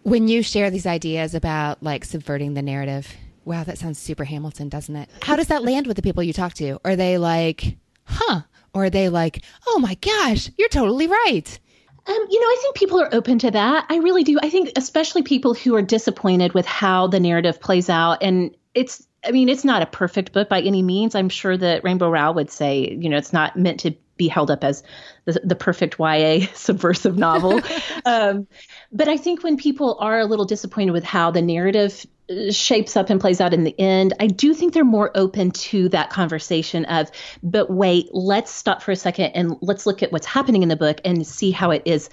[0.04, 3.13] When you share these ideas about like subverting the narrative,
[3.46, 5.10] wow, that sounds super Hamilton, doesn't it?
[5.22, 6.80] How does that land with the people you talk to?
[6.86, 8.42] Are they like, huh?
[8.74, 11.60] Or are they like, oh my gosh, you're totally right?
[12.06, 13.86] Um, you know, I think people are open to that.
[13.89, 14.39] I really do.
[14.42, 18.22] I think especially people who are disappointed with how the narrative plays out.
[18.22, 21.16] And it's, I mean, it's not a perfect book by any means.
[21.16, 24.52] I'm sure that Rainbow Rowell would say, you know, it's not meant to be held
[24.52, 24.84] up as
[25.26, 27.62] the, the perfect YA subversive novel.
[28.06, 28.47] um,
[28.91, 32.06] but I think when people are a little disappointed with how the narrative
[32.52, 35.89] shapes up and plays out in the end, I do think they're more open to
[35.89, 40.26] that conversation of, but wait, let's stop for a second and let's look at what's
[40.26, 42.10] happening in the book and see how it is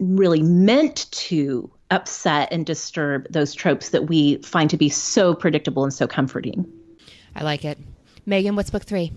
[0.00, 5.84] really meant to upset and disturb those tropes that we find to be so predictable
[5.84, 6.66] and so comforting.
[7.36, 7.78] I like it.
[8.26, 9.12] Megan, what's book three?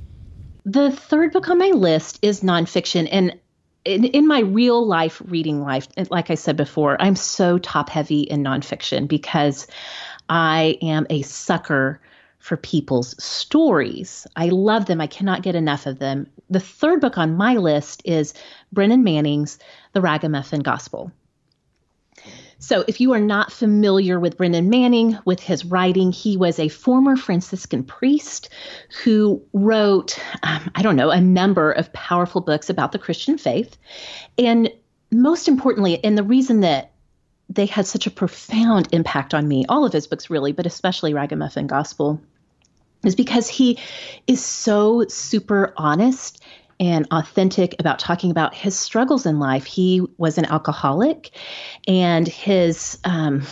[0.67, 3.07] The third book on my list is nonfiction.
[3.09, 3.39] And
[3.85, 8.19] in, in my real life reading life, like I said before, I'm so top heavy
[8.19, 9.65] in nonfiction because
[10.27, 12.01] I am a sucker
[12.39, 14.27] for people's stories.
[14.35, 14.99] I love them.
[14.99, 16.27] I cannot get enough of them.
[16.49, 18.33] The third book on my list is
[18.73, 19.59] Brennan Manning's
[19.93, 21.13] The Ragamuffin Gospel.
[22.59, 26.69] So, if you are not familiar with Brennan Manning, with his writing, he was a
[26.69, 28.49] former Franciscan priest
[29.03, 33.77] who wrote, um, I don't know, a number of powerful books about the Christian faith.
[34.39, 34.71] And
[35.11, 36.93] most importantly, and the reason that
[37.49, 41.13] they had such a profound impact on me, all of his books really, but especially
[41.13, 42.19] Ragamuffin Gospel,
[43.03, 43.77] is because he
[44.25, 46.43] is so super honest
[46.79, 49.65] and authentic about talking about his struggles in life.
[49.65, 51.31] He was an alcoholic,
[51.87, 53.43] and his um,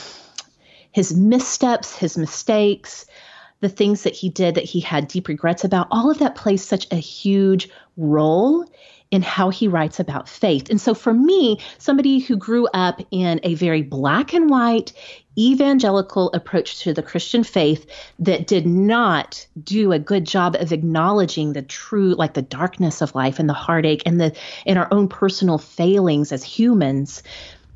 [0.91, 3.05] his missteps, his mistakes,
[3.59, 6.63] the things that he did that he had deep regrets about, all of that plays
[6.63, 8.65] such a huge role
[9.11, 10.69] in how he writes about faith.
[10.69, 14.93] And so for me, somebody who grew up in a very black and white
[15.37, 17.85] evangelical approach to the Christian faith
[18.19, 23.15] that did not do a good job of acknowledging the true like the darkness of
[23.15, 27.21] life and the heartache and the in our own personal failings as humans.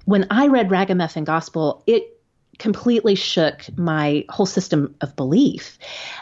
[0.06, 2.20] When I read Ragamuffin Gospel, it
[2.58, 5.80] completely shook my whole system of belief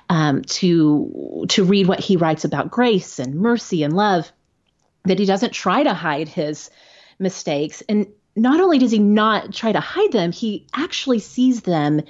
[0.09, 4.31] um, to to read what he writes about grace and mercy and love
[5.07, 6.69] that he doesn't try to hide his
[7.19, 12.01] mistakes and not only does he not try to hide them, he actually sees them,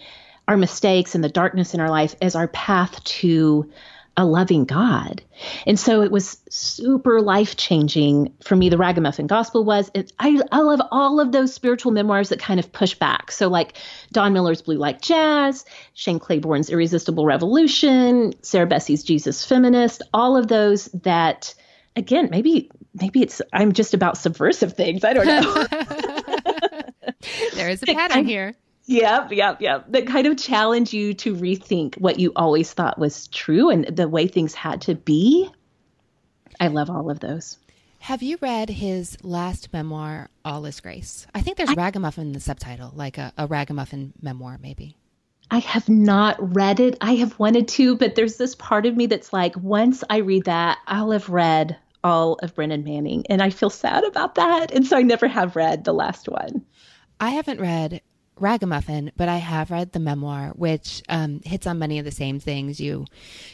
[0.47, 3.69] our mistakes and the darkness in our life, as our path to
[4.17, 5.21] a loving God.
[5.67, 8.67] And so it was super life changing for me.
[8.67, 9.91] The Ragamuffin Gospel was.
[9.93, 13.31] It, I, I love all of those spiritual memoirs that kind of push back.
[13.31, 13.77] So, like
[14.11, 20.47] Don Miller's Blue Like Jazz, Shane Claiborne's Irresistible Revolution, Sarah Bessey's Jesus Feminist, all of
[20.47, 21.53] those that
[21.97, 25.03] again, maybe maybe it's I'm just about subversive things.
[25.03, 25.65] I don't know.
[27.55, 28.55] there is a pattern here.
[28.85, 29.91] Yep, yep, yep.
[29.91, 34.07] That kind of challenge you to rethink what you always thought was true and the
[34.07, 35.49] way things had to be.
[36.59, 37.57] I love all of those.
[37.99, 41.27] Have you read his last memoir, All Is Grace?
[41.35, 44.95] I think there's I, Ragamuffin in the subtitle, like a, a Ragamuffin memoir, maybe.
[45.51, 46.97] I have not read it.
[47.01, 50.45] I have wanted to, but there's this part of me that's like, once I read
[50.45, 54.71] that, I'll have read all of Brennan Manning, and I feel sad about that.
[54.71, 56.65] And so I never have read the last one.
[57.19, 58.01] I haven't read
[58.37, 62.39] Ragamuffin, but I have read the memoir, which um, hits on many of the same
[62.39, 63.05] things you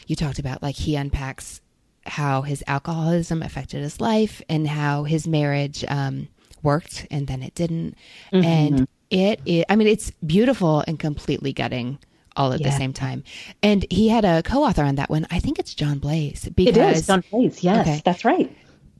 [0.06, 0.62] you talked about.
[0.62, 1.60] Like he unpacks
[2.06, 6.28] how his alcoholism affected his life and how his marriage um,
[6.62, 7.96] worked and then it didn't.
[8.32, 8.44] Mm-hmm.
[8.44, 11.98] And it, it, I mean, it's beautiful and completely gutting
[12.36, 12.70] all at yeah.
[12.70, 13.24] the same time.
[13.62, 15.26] And he had a co-author on that one.
[15.30, 16.48] I think it's John Blase.
[16.48, 17.62] Because, it is John Blase.
[17.62, 18.54] Yes, okay, that's right.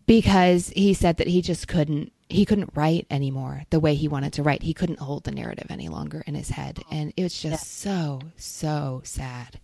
[0.06, 4.32] Because he said that he just couldn't he couldn't write anymore the way he wanted
[4.34, 4.62] to write.
[4.62, 7.92] He couldn't hold the narrative any longer in his head, and it was just yeah.
[7.92, 9.60] so so sad.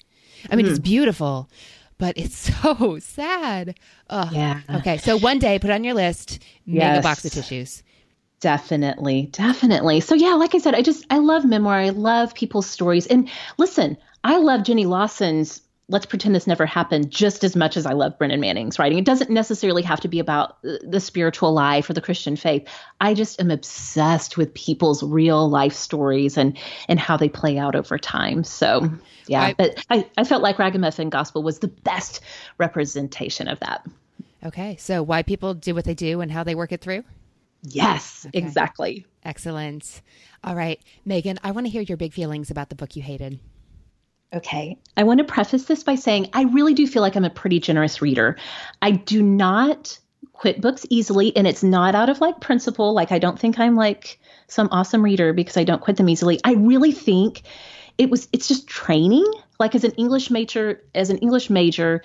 [0.50, 0.70] I mean, mm.
[0.70, 0.84] it's mm-hmm.
[0.84, 1.48] beautiful,
[1.98, 3.78] but it's so sad.
[4.08, 4.32] Ugh.
[4.32, 4.60] Yeah.
[4.76, 7.82] Okay, so one day, put on your list, make a box of tissues.
[8.40, 10.00] Definitely, definitely.
[10.00, 11.74] So yeah, like I said, I just I love memoir.
[11.74, 13.06] I love people's stories.
[13.06, 17.84] And listen, I love Jenny Lawson's Let's Pretend This Never Happened just as much as
[17.84, 18.98] I love Brennan Manning's writing.
[18.98, 22.66] It doesn't necessarily have to be about uh, the spiritual life or the Christian faith.
[22.98, 26.56] I just am obsessed with people's real life stories and
[26.88, 28.42] and how they play out over time.
[28.42, 28.90] So
[29.26, 32.20] yeah, I, but I, I felt like Ragamuffin Gospel was the best
[32.56, 33.86] representation of that.
[34.46, 34.76] Okay.
[34.76, 37.04] So why people do what they do and how they work it through?
[37.62, 38.38] Yes, okay.
[38.38, 39.06] exactly.
[39.24, 40.02] Excellent.
[40.42, 43.38] All right, Megan, I want to hear your big feelings about the book you hated.
[44.32, 44.78] Okay.
[44.96, 47.58] I want to preface this by saying I really do feel like I'm a pretty
[47.58, 48.38] generous reader.
[48.80, 49.98] I do not
[50.32, 52.94] quit books easily, and it's not out of like principle.
[52.94, 56.40] Like, I don't think I'm like some awesome reader because I don't quit them easily.
[56.44, 57.42] I really think
[57.98, 59.26] it was, it's just training.
[59.58, 62.02] Like, as an English major, as an English major,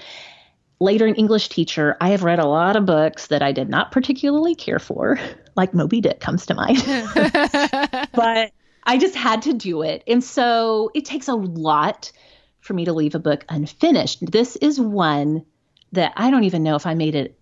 [0.80, 3.92] later an English teacher, I have read a lot of books that I did not
[3.92, 5.20] particularly care for,
[5.56, 6.84] like Moby Dick comes to mind.
[8.14, 8.52] but
[8.84, 10.04] I just had to do it.
[10.08, 12.12] And so it takes a lot
[12.60, 14.32] for me to leave a book unfinished.
[14.32, 15.46] This is one
[15.92, 17.40] that I don't even know if I made it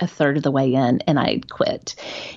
[0.00, 1.94] a third of the way in and I quit.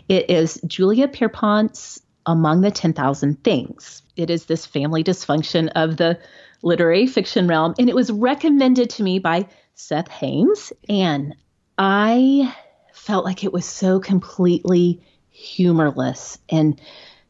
[0.07, 4.01] It is Julia Pierpont's Among the 10,000 Things.
[4.17, 6.19] It is this family dysfunction of the
[6.61, 10.73] literary fiction realm, and it was recommended to me by Seth Haines.
[10.89, 11.35] And
[11.77, 12.53] I
[12.93, 16.81] felt like it was so completely humorless and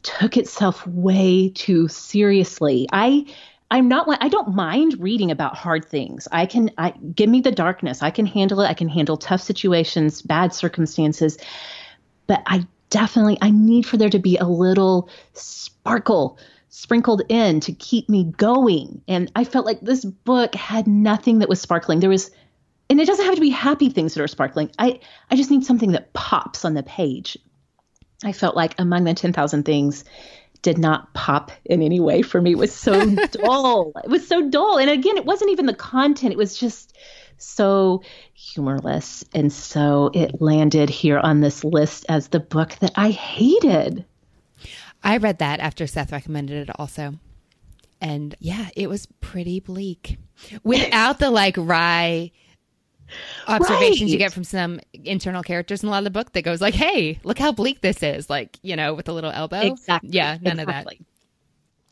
[0.01, 2.87] took itself way too seriously.
[2.91, 3.25] I
[3.69, 6.27] I'm not like I don't mind reading about hard things.
[6.31, 8.01] I can I give me the darkness.
[8.01, 8.67] I can handle it.
[8.67, 11.37] I can handle tough situations, bad circumstances.
[12.27, 16.39] But I definitely I need for there to be a little sparkle
[16.77, 19.01] sprinkled in to keep me going.
[19.07, 21.99] And I felt like this book had nothing that was sparkling.
[21.99, 22.29] There was
[22.87, 24.69] and it doesn't have to be happy things that are sparkling.
[24.77, 24.99] I
[25.31, 27.35] I just need something that pops on the page.
[28.23, 30.05] I felt like among the 10,000 things
[30.61, 32.51] did not pop in any way for me.
[32.51, 33.93] It was so dull.
[34.03, 34.77] It was so dull.
[34.77, 36.31] And again, it wasn't even the content.
[36.31, 36.95] It was just
[37.37, 39.23] so humorless.
[39.33, 44.05] And so it landed here on this list as the book that I hated.
[45.07, 47.13] I read that after Seth recommended it also.
[48.01, 50.17] And yeah, it was pretty bleak.
[50.63, 52.31] Without the like wry
[53.47, 54.09] observations right.
[54.09, 56.73] you get from some internal characters in a lot of the book that goes like,
[56.73, 59.61] "Hey, look how bleak this is!" Like you know, with a little elbow.
[59.61, 60.09] Exactly.
[60.11, 60.95] Yeah, none exactly.
[60.95, 61.06] of that.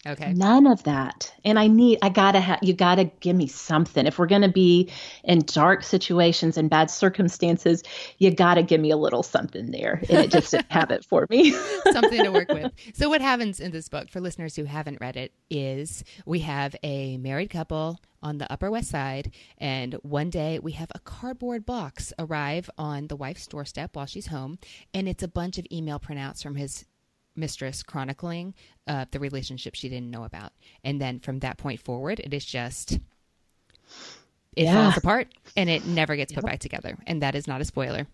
[0.07, 0.33] Okay.
[0.33, 1.33] None of that.
[1.43, 4.05] And I need, I gotta have, you gotta give me something.
[4.05, 4.91] If we're gonna be
[5.23, 7.81] in dark situations and bad circumstances,
[8.19, 10.01] you gotta give me a little something there.
[10.09, 11.51] And it just didn't have it for me.
[11.91, 12.71] something to work with.
[12.93, 16.75] So, what happens in this book, for listeners who haven't read it, is we have
[16.83, 21.65] a married couple on the Upper West Side, and one day we have a cardboard
[21.65, 24.59] box arrive on the wife's doorstep while she's home,
[24.93, 26.85] and it's a bunch of email printouts from his
[27.35, 28.53] mistress chronicling
[28.87, 30.53] uh, the relationship she didn't know about.
[30.83, 32.93] And then from that point forward, it is just
[34.55, 34.73] it yeah.
[34.73, 36.53] falls apart and it never gets put yep.
[36.53, 36.97] back together.
[37.05, 38.07] And that is not a spoiler.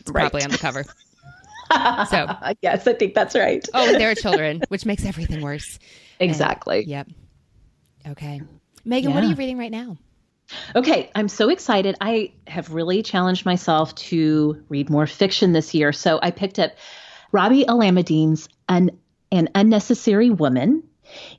[0.00, 0.22] It's right.
[0.22, 0.84] probably on the cover.
[2.08, 3.66] so yes, I think that's right.
[3.74, 5.78] oh, there are children, which makes everything worse.
[6.18, 6.80] Exactly.
[6.80, 7.08] And, yep.
[8.08, 8.42] Okay.
[8.84, 9.14] Megan, yeah.
[9.14, 9.96] what are you reading right now?
[10.74, 11.96] Okay, I'm so excited.
[12.00, 15.92] I have really challenged myself to read more fiction this year.
[15.92, 16.72] So I picked up
[17.32, 18.90] Rabih Alameddine's An,
[19.30, 20.82] An Unnecessary Woman.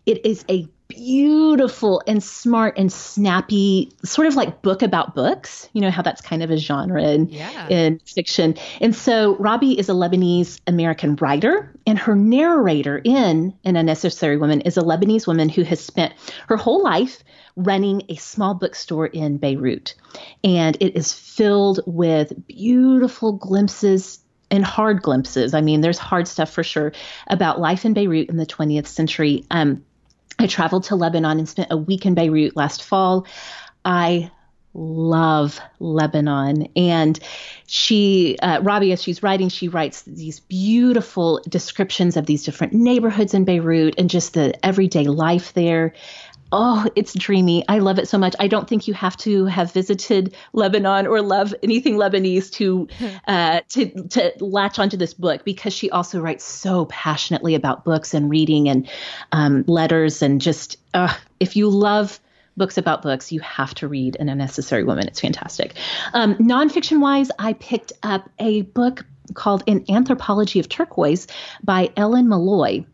[0.06, 5.80] It is a beautiful and smart and snappy sort of like book about books you
[5.80, 7.68] know how that's kind of a genre in, yeah.
[7.70, 13.78] in fiction and so Rabih is a lebanese american writer and her narrator in an
[13.78, 16.14] unnecessary woman is a lebanese woman who has spent
[16.48, 17.24] her whole life
[17.56, 19.96] running a small bookstore in beirut
[20.44, 24.20] and it is filled with beautiful glimpses
[24.52, 25.54] and hard glimpses.
[25.54, 26.92] I mean, there's hard stuff for sure
[27.28, 29.46] about life in Beirut in the 20th century.
[29.50, 29.84] Um,
[30.38, 33.26] I traveled to Lebanon and spent a week in Beirut last fall.
[33.86, 34.32] I
[34.74, 36.68] love Lebanon.
[36.76, 37.20] And
[37.68, 43.44] she, uh, as she's writing, she writes these beautiful descriptions of these different neighborhoods in
[43.44, 45.94] Beirut and just the everyday life there
[46.52, 47.64] oh, it's dreamy.
[47.68, 48.36] I love it so much.
[48.40, 52.88] I don't think you have to have visited Lebanon or love anything Lebanese to
[53.28, 58.14] uh, to to latch onto this book because she also writes so passionately about books
[58.14, 58.90] and reading and
[59.32, 62.20] um, letters and just uh, if you love
[62.58, 65.08] books about books, you have to read An Unnecessary Woman.
[65.08, 65.76] It's fantastic.
[66.14, 71.28] Um, nonfiction wise, I picked up a book called An Anthropology of Turquoise
[71.64, 72.86] by Ellen Meloy.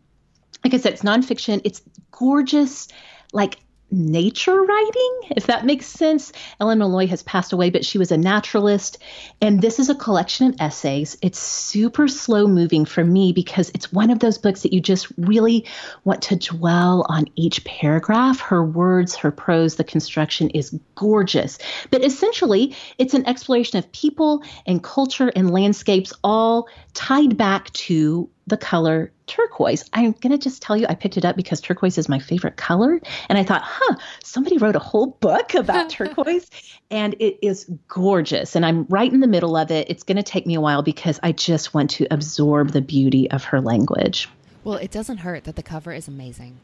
[0.63, 1.61] Like I said, it's nonfiction.
[1.63, 2.87] It's gorgeous
[3.33, 3.59] like
[3.89, 6.33] nature writing, if that makes sense.
[6.59, 8.97] Ellen Meloy has passed away, but she was a naturalist.
[9.41, 11.17] And this is a collection of essays.
[11.21, 15.07] It's super slow moving for me because it's one of those books that you just
[15.17, 15.65] really
[16.03, 18.39] want to dwell on each paragraph.
[18.39, 21.57] Her words, her prose, the construction is gorgeous.
[21.89, 28.29] But essentially, it's an exploration of people and culture and landscapes all tied back to
[28.47, 29.87] the color turquoise.
[29.93, 32.55] I'm going to just tell you, I picked it up because turquoise is my favorite
[32.55, 32.99] color.
[33.29, 36.49] And I thought, huh, somebody wrote a whole book about turquoise.
[36.89, 38.55] And it is gorgeous.
[38.55, 39.89] And I'm right in the middle of it.
[39.89, 43.29] It's going to take me a while because I just want to absorb the beauty
[43.29, 44.29] of her language.
[44.63, 46.57] Well, it doesn't hurt that the cover is amazing.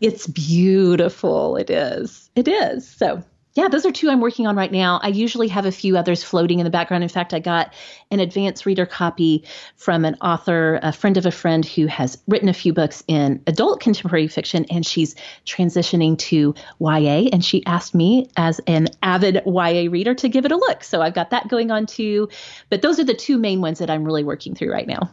[0.00, 1.56] It's beautiful.
[1.56, 2.30] It is.
[2.34, 2.88] It is.
[2.88, 3.22] So
[3.58, 5.00] yeah, those are two I'm working on right now.
[5.02, 7.02] I usually have a few others floating in the background.
[7.02, 7.74] In fact, I got
[8.12, 9.42] an advanced reader copy
[9.74, 13.42] from an author, a friend of a friend who has written a few books in
[13.48, 17.30] adult contemporary fiction, and she's transitioning to YA.
[17.32, 20.84] And she asked me, as an avid YA reader, to give it a look.
[20.84, 22.28] So I've got that going on too.
[22.70, 25.10] But those are the two main ones that I'm really working through right now.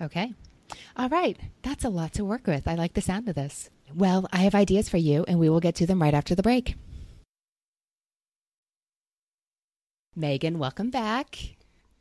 [0.00, 0.32] Okay.
[0.96, 1.36] All right.
[1.62, 2.68] That's a lot to work with.
[2.68, 3.70] I like the sound of this.
[3.92, 6.44] Well, I have ideas for you, and we will get to them right after the
[6.44, 6.76] break.
[10.16, 11.38] Megan, welcome back.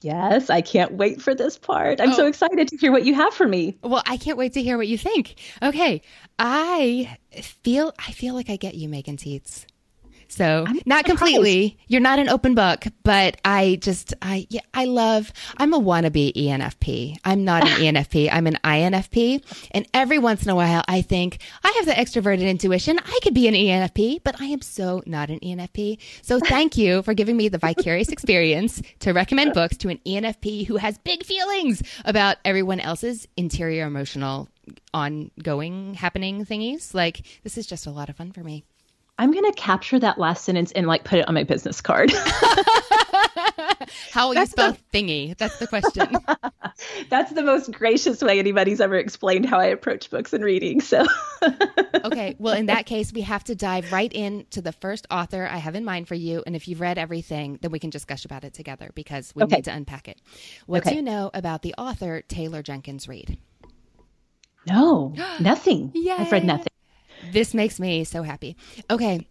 [0.01, 1.99] Yes, I can't wait for this part.
[1.99, 2.16] I'm oh.
[2.16, 3.78] so excited to hear what you have for me.
[3.82, 5.36] Well, I can't wait to hear what you think.
[5.62, 6.01] Okay,
[6.38, 9.66] I feel I feel like I get you, Megan Tietz.
[10.30, 11.05] So I'm not surprised.
[11.05, 11.78] completely.
[11.88, 16.34] You're not an open book, but I just I yeah, I love I'm a wannabe
[16.34, 17.17] ENFP.
[17.23, 18.30] I'm not an ENFP.
[18.32, 19.43] I'm an INFP.
[19.71, 22.99] And every once in a while I think I have the extroverted intuition.
[22.99, 25.99] I could be an ENFP, but I am so not an ENFP.
[26.21, 30.67] So thank you for giving me the vicarious experience to recommend books to an ENFP
[30.67, 34.49] who has big feelings about everyone else's interior emotional
[34.93, 36.93] ongoing happening thingies.
[36.93, 38.65] Like this is just a lot of fun for me.
[39.20, 42.11] I'm going to capture that last sentence and like put it on my business card.
[44.11, 45.38] How will you spell the, thingy?
[45.38, 46.18] That's the question.
[47.09, 50.82] that's the most gracious way anybody's ever explained how I approach books and reading.
[50.82, 51.05] So,
[52.05, 52.36] okay.
[52.39, 55.76] Well, in that case, we have to dive right into the first author I have
[55.76, 56.43] in mind for you.
[56.45, 59.43] And if you've read everything, then we can just gush about it together because we
[59.43, 59.57] okay.
[59.57, 60.20] need to unpack it.
[60.65, 60.91] What okay.
[60.91, 63.38] do you know about the author Taylor Jenkins Reid?
[64.68, 65.91] No, nothing.
[65.93, 66.68] Yeah, I've read nothing.
[67.32, 68.57] This makes me so happy.
[68.89, 69.28] Okay.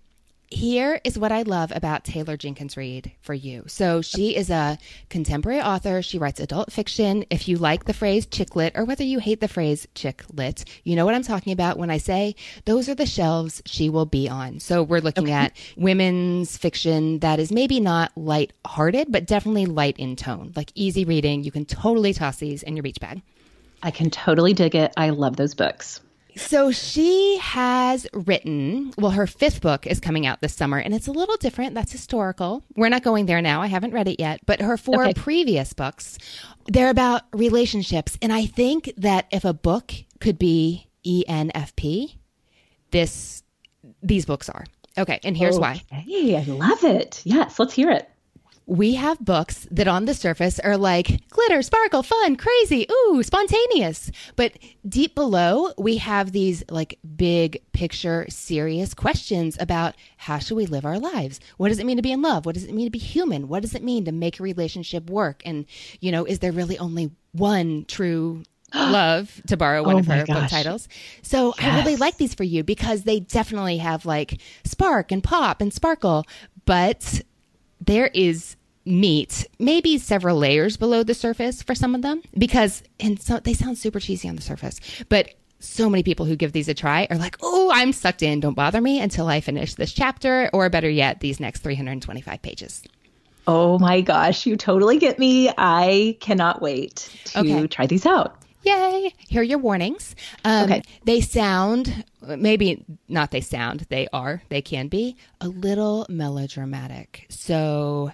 [0.48, 3.64] Here is what I love about Taylor Jenkins Reid for you.
[3.66, 4.78] So, she is a
[5.08, 6.02] contemporary author.
[6.02, 7.24] She writes adult fiction.
[7.30, 10.64] If you like the phrase chick lit or whether you hate the phrase chick lit,
[10.84, 14.06] you know what I'm talking about when I say those are the shelves she will
[14.06, 14.60] be on.
[14.60, 15.32] So, we're looking okay.
[15.32, 20.70] at women's fiction that is maybe not light hearted, but definitely light in tone, like
[20.76, 21.42] easy reading.
[21.42, 23.20] You can totally toss these in your beach bag.
[23.82, 24.92] I can totally dig it.
[24.96, 26.00] I love those books.
[26.36, 31.06] So she has written, well, her fifth book is coming out this summer, and it's
[31.06, 31.74] a little different.
[31.74, 32.62] That's historical.
[32.76, 33.62] We're not going there now.
[33.62, 35.14] I haven't read it yet, but her four okay.
[35.14, 36.18] previous books,
[36.66, 38.18] they're about relationships.
[38.20, 42.16] And I think that if a book could be ENFP,
[42.90, 43.42] this
[44.02, 44.64] these books are.
[44.98, 45.82] Okay, and here's okay.
[45.90, 45.96] why.
[45.96, 47.22] Hey, I love it.
[47.24, 48.10] Yes, let's hear it
[48.66, 54.10] we have books that on the surface are like glitter, sparkle, fun, crazy, ooh, spontaneous.
[54.34, 60.66] But deep below, we have these like big picture, serious questions about how should we
[60.66, 61.38] live our lives?
[61.58, 62.44] What does it mean to be in love?
[62.44, 63.46] What does it mean to be human?
[63.46, 65.42] What does it mean to make a relationship work?
[65.44, 65.66] And,
[66.00, 68.42] you know, is there really only one true
[68.74, 70.40] love to borrow one oh of her gosh.
[70.40, 70.88] book titles.
[71.22, 71.66] So yes.
[71.66, 75.72] I really like these for you because they definitely have like spark and pop and
[75.72, 76.26] sparkle,
[76.64, 77.22] but
[77.86, 83.20] there is meat, maybe several layers below the surface for some of them, because and
[83.20, 86.68] so they sound super cheesy on the surface, but so many people who give these
[86.68, 88.40] a try are like, "Oh, I'm sucked in.
[88.40, 92.82] Don't bother me until I finish this chapter, or better yet, these next 325 pages."
[93.48, 95.50] Oh my gosh, you totally get me.
[95.56, 97.66] I cannot wait to okay.
[97.68, 98.42] try these out.
[98.66, 99.14] Yay!
[99.28, 100.16] Here are your warnings.
[100.44, 100.82] Um, okay.
[101.04, 107.26] They sound, maybe not they sound, they are, they can be a little melodramatic.
[107.28, 108.10] So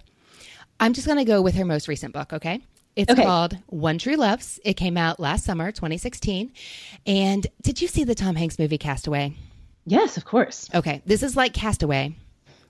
[0.78, 2.60] I'm just going to go with her most recent book, okay?
[2.96, 3.22] It's okay.
[3.22, 4.60] called One True Loves.
[4.62, 6.52] It came out last summer, 2016.
[7.06, 9.32] And did you see the Tom Hanks movie Castaway?
[9.86, 10.68] Yes, of course.
[10.74, 11.00] Okay.
[11.06, 12.14] This is like Castaway.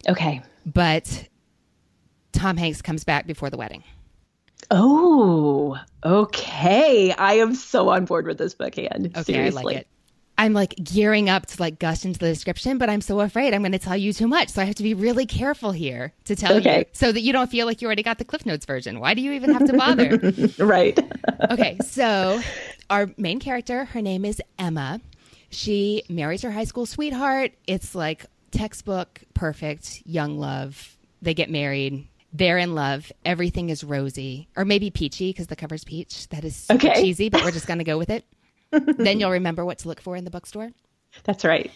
[0.09, 0.41] Okay.
[0.65, 1.29] But
[2.33, 3.83] Tom Hanks comes back before the wedding.
[4.71, 7.13] Oh, okay.
[7.13, 9.13] I am so on board with this book, Anne.
[9.15, 9.61] Okay, Seriously.
[9.61, 9.89] I like it.
[10.39, 13.63] I'm like gearing up to like gush into the description, but I'm so afraid I'm
[13.63, 14.49] going to tell you too much.
[14.49, 16.79] So I have to be really careful here to tell okay.
[16.79, 18.99] you so that you don't feel like you already got the Cliff Notes version.
[18.99, 20.19] Why do you even have to bother?
[20.65, 20.99] right.
[21.51, 21.79] okay.
[21.85, 22.41] So
[22.89, 25.01] our main character, her name is Emma.
[25.51, 27.53] She marries her high school sweetheart.
[27.67, 30.97] It's like textbook perfect young love.
[31.21, 33.13] They get married they're in love.
[33.25, 36.29] Everything is rosy, or maybe peachy because the cover's peach.
[36.31, 36.95] That is okay.
[36.95, 38.25] cheesy, but we're just going to go with it.
[38.71, 40.71] then you'll remember what to look for in the bookstore.
[41.25, 41.71] That's right.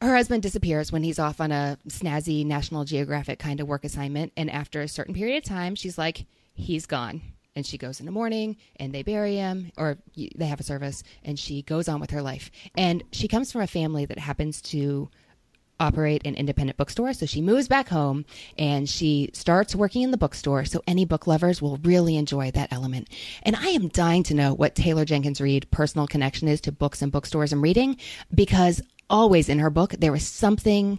[0.00, 4.32] Her husband disappears when he's off on a snazzy National Geographic kind of work assignment.
[4.36, 7.22] And after a certain period of time, she's like, he's gone.
[7.54, 11.02] And she goes in the morning and they bury him or they have a service
[11.24, 12.50] and she goes on with her life.
[12.76, 15.08] And she comes from a family that happens to
[15.78, 17.12] operate an independent bookstore.
[17.12, 18.24] So she moves back home
[18.58, 20.64] and she starts working in the bookstore.
[20.64, 23.08] So any book lovers will really enjoy that element.
[23.42, 27.02] And I am dying to know what Taylor Jenkins Reid personal connection is to books
[27.02, 27.96] and bookstores and reading
[28.34, 30.98] because always in her book, there was something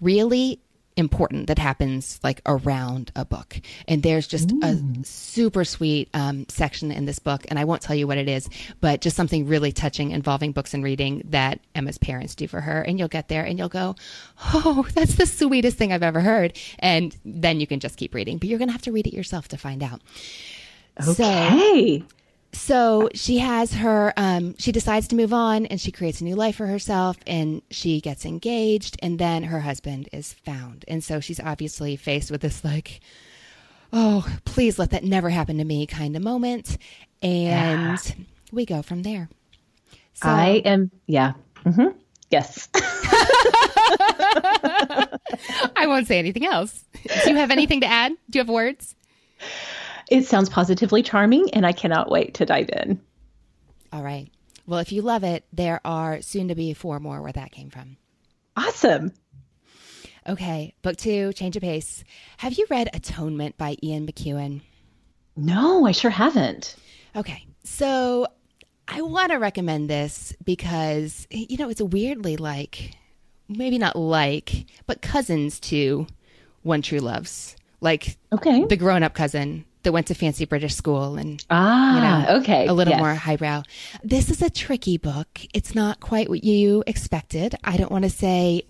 [0.00, 0.60] really
[0.96, 3.60] important that happens like around a book.
[3.88, 7.96] And there's just a super sweet um, section in this book, and I won't tell
[7.96, 8.48] you what it is,
[8.80, 12.82] but just something really touching involving books and reading that Emma's parents do for her.
[12.82, 13.96] And you'll get there and you'll go,
[14.54, 16.58] Oh, that's the sweetest thing I've ever heard.
[16.78, 19.14] And then you can just keep reading, but you're going to have to read it
[19.14, 20.00] yourself to find out.
[21.08, 22.00] Okay.
[22.00, 22.14] So
[23.14, 26.56] she has her, um, she decides to move on and she creates a new life
[26.56, 30.84] for herself and she gets engaged and then her husband is found.
[30.88, 33.00] And so she's obviously faced with this, like,
[33.92, 36.78] oh, please let that never happen to me kind of moment.
[37.22, 37.98] And
[38.52, 39.28] we go from there.
[40.14, 41.32] So, I am, yeah.
[41.64, 41.96] mm-hmm.
[42.30, 42.68] Yes.
[45.76, 46.84] I won't say anything else.
[47.24, 48.12] Do you have anything to add?
[48.30, 48.94] Do you have words?
[50.08, 53.00] It sounds positively charming, and I cannot wait to dive in.
[53.92, 54.30] All right.
[54.66, 57.70] Well, if you love it, there are soon to be four more where that came
[57.70, 57.96] from.
[58.56, 59.12] Awesome.
[60.26, 62.02] Okay, book two, change of pace.
[62.38, 64.62] Have you read Atonement by Ian McEwan?
[65.36, 66.76] No, I sure haven't.
[67.14, 68.26] Okay, so
[68.88, 72.92] I want to recommend this because, you know, it's weirdly like,
[73.48, 76.06] maybe not like, but cousins to
[76.62, 77.54] One True Loves.
[77.82, 78.64] Like Okay.
[78.64, 82.66] the grown up cousin that went to fancy British school and Ah, you know, okay.
[82.66, 83.00] a little Yes.
[83.00, 83.62] more highbrow.
[84.02, 85.40] This is a tricky book.
[85.54, 87.54] It's not quite what you expected.
[87.64, 88.62] I don't want to say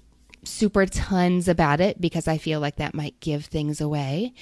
[0.44, 4.34] super tons about it because I feel like that might give things away.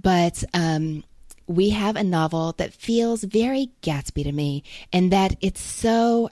[0.00, 1.02] But um,
[1.46, 4.62] we have a novel that feels very Gatsby to me,
[4.92, 6.30] and that it's so,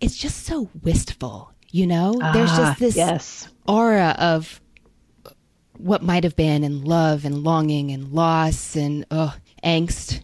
[0.00, 1.52] it's just so wistful.
[1.70, 3.48] You know, there's Ah, just this Yes.
[3.68, 4.60] aura of
[5.82, 10.22] what might have been and love and longing and loss and oh, angst.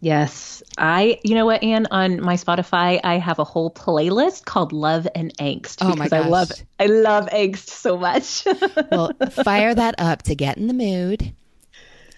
[0.00, 0.62] Yes.
[0.78, 5.06] I, you know what, Anne, on my Spotify, I have a whole playlist called Love
[5.14, 6.62] and Angst Oh my because I love gosh.
[6.78, 8.46] I love angst so much.
[8.90, 9.12] Well,
[9.44, 11.32] fire that up to get in the mood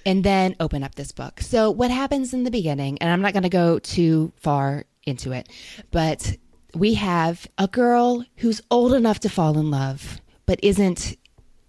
[0.06, 1.40] and then open up this book.
[1.40, 5.32] So, what happens in the beginning, and I'm not going to go too far into
[5.32, 5.48] it,
[5.90, 6.36] but
[6.74, 11.16] we have a girl who's old enough to fall in love, but isn't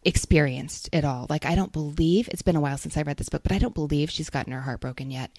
[0.05, 1.27] experienced it all.
[1.29, 3.59] Like, I don't believe it's been a while since I read this book, but I
[3.59, 5.31] don't believe she's gotten her heart broken yet.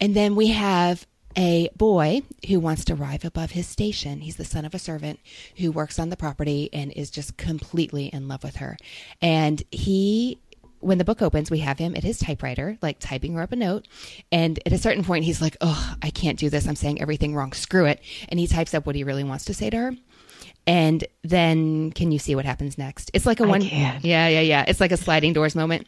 [0.00, 4.20] And then we have a boy who wants to rise above his station.
[4.20, 5.20] He's the son of a servant
[5.56, 8.76] who works on the property and is just completely in love with her.
[9.20, 10.38] And he
[10.80, 13.56] when the book opens, we have him at his typewriter, like typing her up a
[13.56, 13.86] note.
[14.32, 16.66] And at a certain point, he's like, Oh, I can't do this.
[16.66, 17.52] I'm saying everything wrong.
[17.52, 18.00] Screw it.
[18.28, 19.92] And he types up what he really wants to say to her.
[20.66, 23.10] And then can you see what happens next?
[23.14, 23.62] It's like a one.
[23.62, 24.64] Yeah, yeah, yeah.
[24.68, 25.86] It's like a sliding doors moment.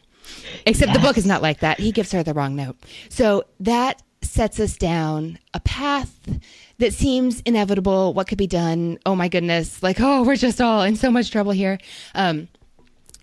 [0.65, 1.79] Except the book is not like that.
[1.79, 2.77] He gives her the wrong note.
[3.09, 6.39] So that sets us down a path
[6.79, 8.13] that seems inevitable.
[8.13, 8.97] What could be done?
[9.05, 9.83] Oh my goodness.
[9.83, 11.77] Like, oh, we're just all in so much trouble here.
[12.15, 12.47] Um,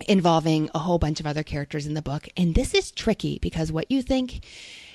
[0.08, 2.28] involving a whole bunch of other characters in the book.
[2.36, 4.44] And this is tricky because what you think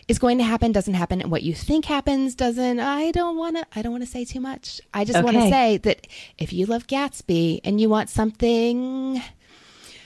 [0.08, 3.58] is going to happen doesn't happen and what you think happens doesn't I don't want
[3.58, 4.80] to I don't want to say too much.
[4.94, 9.22] I just want to say that if you love Gatsby and you want something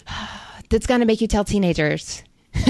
[0.70, 2.24] that's going to make you tell teenagers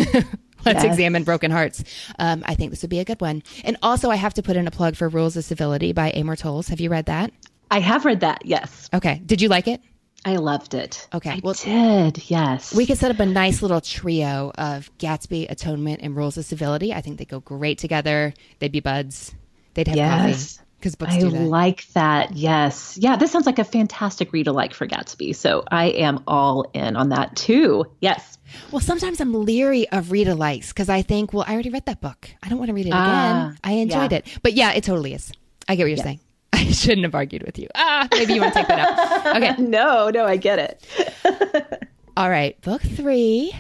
[0.65, 0.91] Let's Yes.
[0.91, 1.86] examine broken hearts.
[2.19, 3.43] Um, I think this would be a good one.
[3.63, 6.36] And also, I have to put in a plug for Rules of Civility by Amor
[6.36, 6.67] Towles.
[6.67, 7.32] Have you read that?
[7.71, 8.45] I have read that.
[8.45, 8.89] Yes.
[8.93, 9.21] Okay.
[9.25, 9.80] Did you like it?
[10.26, 11.07] I loved it.
[11.13, 12.30] Okay, I well- did.
[12.30, 12.74] Yes.
[12.76, 16.93] We could set up a nice little trio of Gatsby, Atonement, and Rules of Civility.
[16.93, 18.34] I think they go great together.
[18.59, 19.34] They'd be buds.
[19.76, 20.57] They'd have Yes.
[20.57, 21.41] coffee because books I do that.
[21.41, 22.36] like that.
[22.36, 22.97] Yes.
[22.99, 25.36] Yeah, this sounds like a fantastic read alike for Gatsby.
[25.36, 27.86] So I am all in on that too.
[28.01, 28.38] Yes.
[28.72, 32.01] well, sometimes I'm leery of read alikes because I think, well, I already read that
[32.01, 32.30] book.
[32.43, 32.99] I don't want to read it again.
[32.99, 34.17] Ah, I enjoyed yeah.
[34.20, 34.39] it.
[34.41, 35.32] But yeah, it totally is.
[35.67, 36.20] I get what you're saying.
[36.68, 37.68] I shouldn't have argued with you.
[37.76, 39.36] Ah, maybe you want to take that out.
[39.38, 39.55] Okay.
[39.64, 41.84] No, no, I get it.
[42.18, 42.60] All right.
[42.62, 43.53] Book three.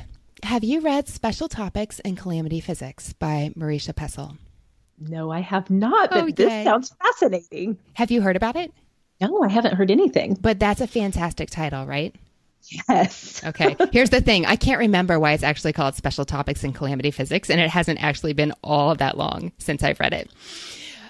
[0.43, 4.37] Have you read Special Topics in Calamity Physics by Marisha Pessl?
[4.99, 7.77] No, I have not, but Oh, this sounds fascinating.
[7.93, 8.73] Have you heard about it?
[9.21, 10.37] No, I haven't heard anything.
[10.39, 12.15] But that's a fantastic title, right?
[12.89, 13.41] Yes.
[13.45, 13.75] Okay.
[13.93, 14.45] Here's the thing.
[14.45, 18.03] I can't remember why it's actually called Special Topics in Calamity Physics, and it hasn't
[18.03, 20.29] actually been all that long since I've read it.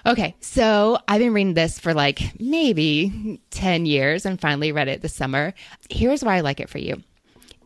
[0.06, 0.34] Okay.
[0.40, 5.14] So I've been reading this for like maybe 10 years and finally read it this
[5.14, 5.54] summer.
[5.88, 7.02] Here's why I like it for you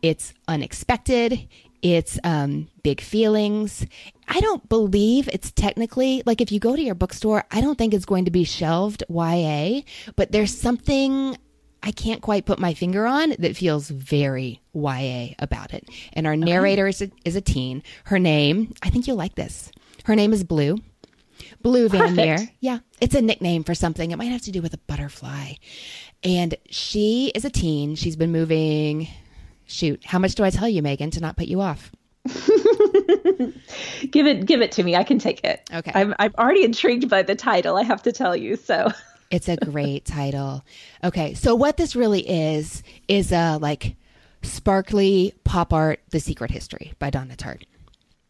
[0.01, 1.47] it's unexpected.
[1.81, 3.85] It's um, big feelings.
[4.27, 7.93] I don't believe it's technically like if you go to your bookstore, I don't think
[7.93, 9.81] it's going to be shelved YA,
[10.15, 11.37] but there's something
[11.83, 15.87] I can't quite put my finger on that feels very YA about it.
[16.13, 17.83] And our narrator is a, is a teen.
[18.05, 19.71] Her name, I think you'll like this.
[20.05, 20.77] Her name is Blue.
[21.61, 22.49] Blue Van Meer.
[22.59, 24.11] Yeah, it's a nickname for something.
[24.11, 25.53] It might have to do with a butterfly.
[26.23, 27.95] And she is a teen.
[27.95, 29.07] She's been moving.
[29.65, 31.91] Shoot, how much do I tell you, Megan, to not put you off?
[34.11, 34.95] Give it give it to me.
[34.95, 35.67] I can take it.
[35.73, 35.91] Okay.
[35.93, 38.55] I'm I'm already intrigued by the title, I have to tell you.
[38.55, 38.89] So
[39.31, 40.63] It's a great title.
[41.03, 43.95] Okay, so what this really is is a like
[44.43, 47.63] sparkly pop art, The Secret History by Donna Tartt.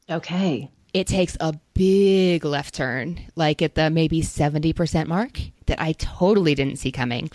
[0.10, 0.72] Okay.
[0.96, 6.56] It takes a big left turn, like at the maybe 70% mark, that I totally
[6.56, 7.30] didn't see coming.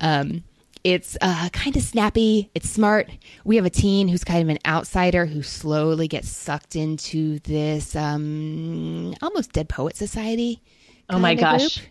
[0.00, 0.44] Um,
[0.82, 2.50] it's uh, kind of snappy.
[2.54, 3.10] It's smart.
[3.44, 7.94] We have a teen who's kind of an outsider who slowly gets sucked into this
[7.94, 10.62] um, almost Dead Poet Society.
[11.10, 11.76] Oh my gosh.
[11.76, 11.88] group.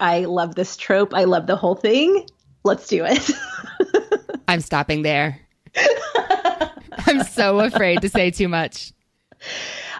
[0.00, 1.12] I love this trope.
[1.12, 2.24] I love the whole thing.
[2.64, 3.30] Let's do it.
[4.48, 5.38] I'm stopping there.
[7.06, 8.94] I'm so afraid to say too much.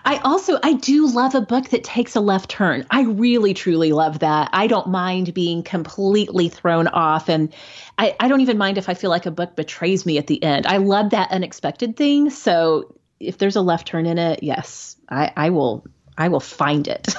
[0.07, 2.87] I also I do love a book that takes a left turn.
[2.91, 4.51] I really truly love that.
[4.53, 7.53] I don't mind being completely thrown off and
[7.99, 10.41] I, I don't even mind if I feel like a book betrays me at the
[10.45, 10.65] end.
[10.65, 12.31] I love that unexpected thing.
[12.31, 15.85] So if there's a left turn in it, yes, I, I will
[16.17, 17.13] I will find it.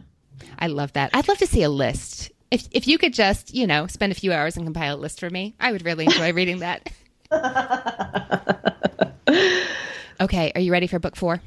[0.58, 1.10] I love that.
[1.12, 2.32] I'd love to see a list.
[2.50, 5.20] If if you could just, you know, spend a few hours and compile a list
[5.20, 6.90] for me, I would really enjoy reading that.
[10.22, 11.42] okay, are you ready for book 4?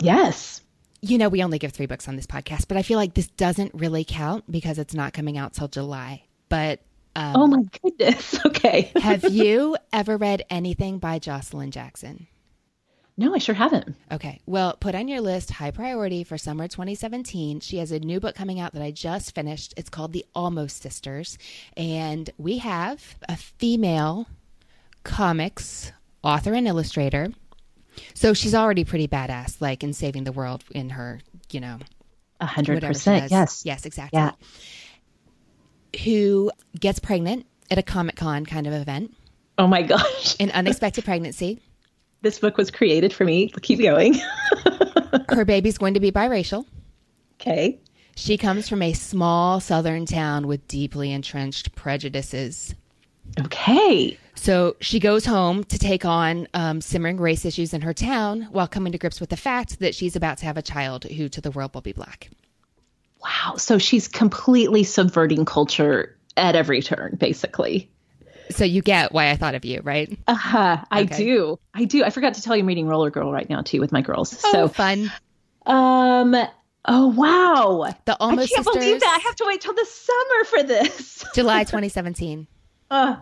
[0.00, 0.62] Yes.
[1.02, 3.28] You know, we only give 3 books on this podcast, but I feel like this
[3.28, 6.24] doesn't really count because it's not coming out till July.
[6.48, 6.80] But
[7.16, 8.38] um, Oh my goodness.
[8.46, 8.92] Okay.
[8.96, 12.26] have you ever read anything by Joshilyn Jackson?
[13.16, 13.94] no, I sure haven't.
[14.10, 14.40] Okay.
[14.46, 17.60] Well, put on your list high priority for summer 2017.
[17.60, 19.74] She has a new book coming out that I just finished.
[19.76, 21.36] It's called The Almost Sisters.
[21.76, 24.26] And we have a female
[25.04, 25.92] comics
[26.22, 27.28] author and illustrator.
[28.14, 31.20] So she's already pretty badass, like in saving the world in her,
[31.50, 31.78] you know,
[32.40, 33.30] A hundred percent.
[33.30, 33.64] Yes.
[33.64, 34.18] Yes, exactly.
[34.18, 34.32] Yeah.
[36.04, 39.14] Who gets pregnant at a Comic Con kind of event,
[39.58, 40.36] Oh my gosh.
[40.40, 41.60] an unexpected pregnancy.
[42.22, 43.48] This book was created for me.
[43.62, 44.14] Keep going.
[45.28, 46.66] Her baby's going to be biracial.
[47.40, 47.80] okay.
[48.16, 52.74] She comes from a small southern town with deeply entrenched prejudices.
[53.38, 54.18] Okay.
[54.34, 58.66] So she goes home to take on um, simmering race issues in her town while
[58.66, 61.40] coming to grips with the fact that she's about to have a child who to
[61.40, 62.30] the world will be black.
[63.22, 63.56] Wow.
[63.56, 67.90] So she's completely subverting culture at every turn, basically.
[68.50, 70.18] So you get why I thought of you, right?
[70.26, 70.78] Uh-huh.
[70.90, 71.16] I Okay.
[71.18, 71.58] do.
[71.74, 72.02] I do.
[72.02, 74.30] I forgot to tell you I'm reading Roller Girl right now too with my girls.
[74.30, 75.12] So So fun.
[75.66, 76.34] um
[76.86, 77.94] oh wow.
[78.06, 79.18] The Almost I can't Sisters, believe that.
[79.22, 81.24] I have to wait till the summer for this.
[81.34, 82.46] July 2017.
[82.90, 83.16] Uh,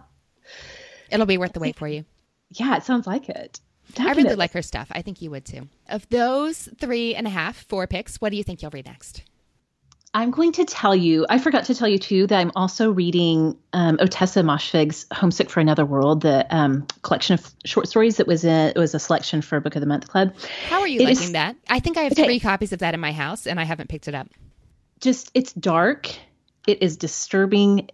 [1.10, 2.04] It'll be worth the wait for you.
[2.50, 3.60] yeah, it sounds like it.
[3.98, 4.88] I really like her stuff.
[4.90, 5.66] I think you would too.
[5.88, 9.22] Of those three and a half, four picks, what do you think you'll read next?
[10.14, 13.56] I'm going to tell you, I forgot to tell you too, that I'm also reading
[13.74, 18.44] um, Ottessa Moshfegh's Homesick for Another World, the um, collection of short stories that was
[18.44, 20.34] in, it was a selection for Book of the Month Club.
[20.68, 21.56] How are you It liking is- that?
[21.68, 22.24] I think I have Okay.
[22.24, 24.28] three copies of that in my house and I haven't picked it up.
[25.00, 26.10] Just, it's dark,
[26.66, 27.88] it is disturbing.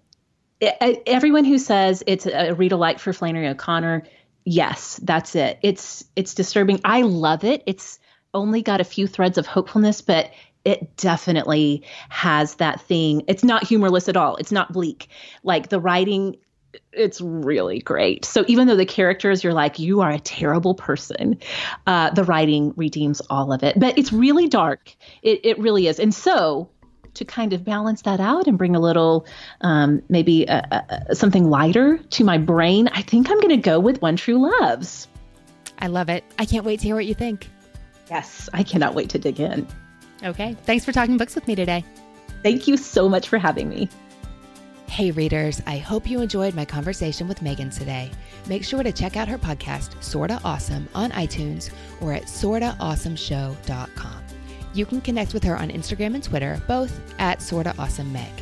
[0.60, 4.04] E- everyone who says it's a read alike for Flannery O'Connor,
[4.44, 5.58] yes, that's it.
[5.62, 6.80] It's it's disturbing.
[6.84, 7.62] I love it.
[7.66, 7.98] It's
[8.32, 10.30] only got a few threads of hopefulness, but
[10.64, 13.22] it definitely has that thing.
[13.28, 14.36] It's not humorless at all.
[14.36, 15.08] It's not bleak.
[15.42, 16.36] Like the writing
[16.92, 18.24] it's really great.
[18.24, 21.38] So even though the characters, you're like, you are a terrible person,
[21.86, 23.78] uh, the writing redeems all of it.
[23.78, 24.94] But it's really dark.
[25.22, 26.00] It, it really is.
[26.00, 26.68] And so
[27.14, 29.26] to kind of balance that out and bring a little,
[29.60, 33.80] um, maybe uh uh something lighter to my brain, I think I'm going to go
[33.80, 35.08] with One True Loves.
[35.78, 36.24] I love it.
[36.38, 37.48] I can't wait to hear what you think.
[38.10, 39.66] Yes, I cannot wait to dig in.
[40.22, 40.56] Okay.
[40.64, 41.84] Thanks for talking books with me today.
[42.42, 43.88] Thank you so much for having me.
[44.88, 48.10] Hey, readers, I hope you enjoyed my conversation with Megan today.
[48.46, 54.23] Make sure to check out her podcast, Sorta Awesome, on iTunes or at sortaawesomeshow.com.
[54.74, 58.32] You can connect with her on Instagram and Twitter, both at Sorta Awesome Meg.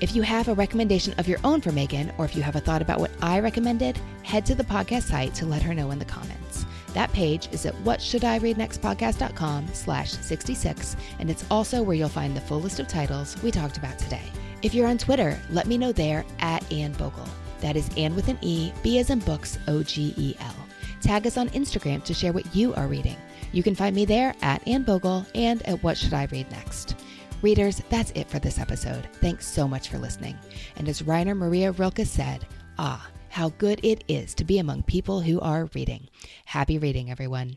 [0.00, 2.60] If you have a recommendation of your own for Megan, or if you have a
[2.60, 5.98] thought about what I recommended, head to the podcast site to let her know in
[5.98, 6.66] the comments.
[6.94, 12.60] That page is at whatshouldireadnextpodcast.com slash 66, and it's also where you'll find the full
[12.60, 14.22] list of titles we talked about today.
[14.62, 17.26] If you're on Twitter, let me know there at Anne Bogel.
[17.60, 20.54] That is Ann with an E, B as in books, O G E L.
[21.00, 23.16] Tag us on Instagram to share what you are reading.
[23.56, 26.94] You can find me there at Anne Bogel and at What Should I Read Next.
[27.40, 29.08] Readers, that's it for this episode.
[29.14, 30.36] Thanks so much for listening.
[30.76, 32.46] And as Rainer Maria Rilke said,
[32.76, 36.10] ah, how good it is to be among people who are reading.
[36.44, 37.56] Happy reading, everyone.